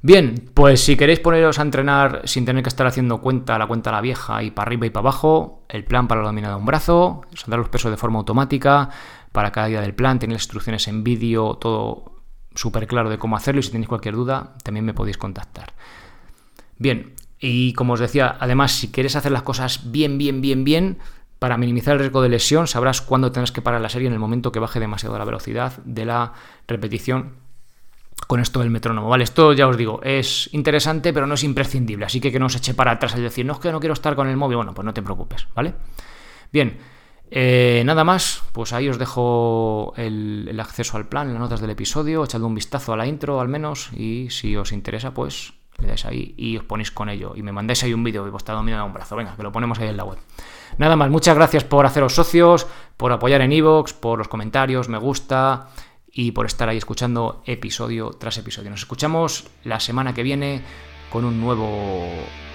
Bien, 0.04 0.50
pues 0.52 0.84
si 0.84 0.96
queréis 0.96 1.20
poneros 1.20 1.60
a 1.60 1.62
entrenar 1.62 2.22
sin 2.24 2.44
tener 2.44 2.64
que 2.64 2.68
estar 2.68 2.88
haciendo 2.88 3.20
cuenta, 3.20 3.56
la 3.56 3.68
cuenta 3.68 3.90
a 3.90 3.92
la 3.92 4.00
vieja 4.00 4.42
y 4.42 4.50
para 4.50 4.66
arriba 4.66 4.86
y 4.86 4.90
para 4.90 5.02
abajo, 5.02 5.64
el 5.68 5.84
plan 5.84 6.08
para 6.08 6.22
la 6.22 6.26
dominada 6.26 6.54
de 6.54 6.60
un 6.60 6.66
brazo, 6.66 7.22
saldrá 7.34 7.58
los 7.58 7.68
pesos 7.68 7.92
de 7.92 7.96
forma 7.96 8.18
automática 8.18 8.90
para 9.30 9.52
cada 9.52 9.68
día 9.68 9.80
del 9.80 9.94
plan, 9.94 10.18
tenéis 10.18 10.42
instrucciones 10.42 10.88
en 10.88 11.04
vídeo, 11.04 11.54
todo 11.54 12.16
súper 12.52 12.88
claro 12.88 13.10
de 13.10 13.18
cómo 13.18 13.36
hacerlo 13.36 13.60
y 13.60 13.62
si 13.62 13.70
tenéis 13.70 13.88
cualquier 13.88 14.16
duda 14.16 14.54
también 14.64 14.84
me 14.84 14.92
podéis 14.92 15.18
contactar. 15.18 15.72
Bien, 16.78 17.14
y 17.38 17.72
como 17.74 17.92
os 17.92 18.00
decía, 18.00 18.36
además 18.40 18.72
si 18.72 18.90
quieres 18.90 19.14
hacer 19.14 19.30
las 19.30 19.42
cosas 19.42 19.92
bien, 19.92 20.18
bien, 20.18 20.40
bien, 20.40 20.64
bien, 20.64 20.98
para 21.38 21.56
minimizar 21.56 21.94
el 21.94 22.00
riesgo 22.00 22.22
de 22.22 22.28
lesión, 22.28 22.66
sabrás 22.66 23.02
cuándo 23.02 23.30
tendrás 23.30 23.52
que 23.52 23.62
parar 23.62 23.80
la 23.80 23.88
serie 23.88 24.08
en 24.08 24.14
el 24.14 24.18
momento 24.18 24.50
que 24.50 24.58
baje 24.58 24.80
demasiado 24.80 25.16
la 25.16 25.24
velocidad 25.24 25.74
de 25.84 26.06
la 26.06 26.32
repetición 26.66 27.40
con 28.26 28.40
esto 28.40 28.60
del 28.60 28.70
metrónomo, 28.70 29.08
¿vale? 29.08 29.24
Esto 29.24 29.52
ya 29.52 29.68
os 29.68 29.76
digo, 29.76 30.00
es 30.02 30.48
interesante, 30.52 31.12
pero 31.12 31.26
no 31.26 31.34
es 31.34 31.44
imprescindible, 31.44 32.06
así 32.06 32.20
que 32.20 32.32
que 32.32 32.38
no 32.38 32.46
os 32.46 32.56
eche 32.56 32.74
para 32.74 32.92
atrás 32.92 33.14
y 33.16 33.20
decir, 33.20 33.44
no 33.44 33.54
es 33.54 33.58
que 33.58 33.72
no 33.72 33.80
quiero 33.80 33.92
estar 33.92 34.14
con 34.14 34.28
el 34.28 34.36
móvil, 34.36 34.56
bueno, 34.56 34.74
pues 34.74 34.84
no 34.84 34.94
te 34.94 35.02
preocupes, 35.02 35.46
¿vale? 35.54 35.74
Bien, 36.52 36.78
eh, 37.30 37.82
nada 37.86 38.04
más, 38.04 38.42
pues 38.52 38.72
ahí 38.72 38.88
os 38.88 38.98
dejo 38.98 39.94
el, 39.96 40.54
acceso 40.60 40.98
al 40.98 41.08
plan 41.08 41.32
las 41.32 41.40
notas 41.40 41.60
del 41.60 41.70
episodio, 41.70 42.24
echadle 42.24 42.46
un 42.46 42.54
vistazo 42.54 42.92
a 42.92 42.96
la 42.96 43.06
intro 43.06 43.40
al 43.40 43.48
menos, 43.48 43.90
y 43.94 44.28
si 44.30 44.54
os 44.56 44.72
interesa, 44.72 45.12
pues 45.12 45.54
le 45.78 45.88
dais 45.88 46.04
ahí 46.04 46.34
y 46.36 46.58
os 46.58 46.64
ponéis 46.64 46.90
con 46.90 47.08
ello, 47.08 47.32
y 47.34 47.42
me 47.42 47.50
mandáis 47.50 47.82
ahí 47.84 47.94
un 47.94 48.04
vídeo 48.04 48.26
y 48.26 48.30
vos 48.30 48.42
está 48.42 48.52
dominando 48.52 48.84
un 48.84 48.92
brazo, 48.92 49.16
venga, 49.16 49.34
que 49.34 49.42
lo 49.42 49.50
ponemos 49.50 49.78
ahí 49.78 49.88
en 49.88 49.96
la 49.96 50.04
web. 50.04 50.18
Nada 50.76 50.94
más, 50.94 51.10
muchas 51.10 51.34
gracias 51.34 51.64
por 51.64 51.86
haceros 51.86 52.14
socios, 52.14 52.66
por 52.98 53.12
apoyar 53.12 53.40
en 53.40 53.52
iVoox, 53.52 53.94
por 53.94 54.18
los 54.18 54.28
comentarios, 54.28 54.90
me 54.90 54.98
gusta 54.98 55.68
y 56.12 56.32
por 56.32 56.46
estar 56.46 56.68
ahí 56.68 56.76
escuchando 56.76 57.42
episodio 57.46 58.10
tras 58.10 58.38
episodio. 58.38 58.70
Nos 58.70 58.80
escuchamos 58.80 59.46
la 59.64 59.80
semana 59.80 60.14
que 60.14 60.22
viene 60.22 60.62
con 61.10 61.24
un 61.24 61.40
nuevo 61.40 62.06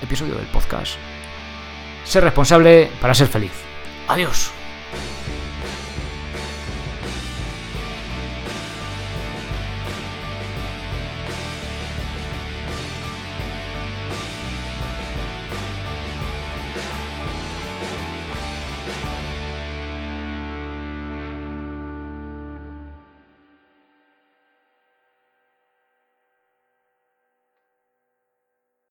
episodio 0.01 0.35
del 0.35 0.47
podcast. 0.47 0.95
Ser 2.03 2.23
responsable 2.23 2.89
para 3.01 3.13
ser 3.13 3.27
feliz. 3.27 3.51
Adiós. 4.07 4.56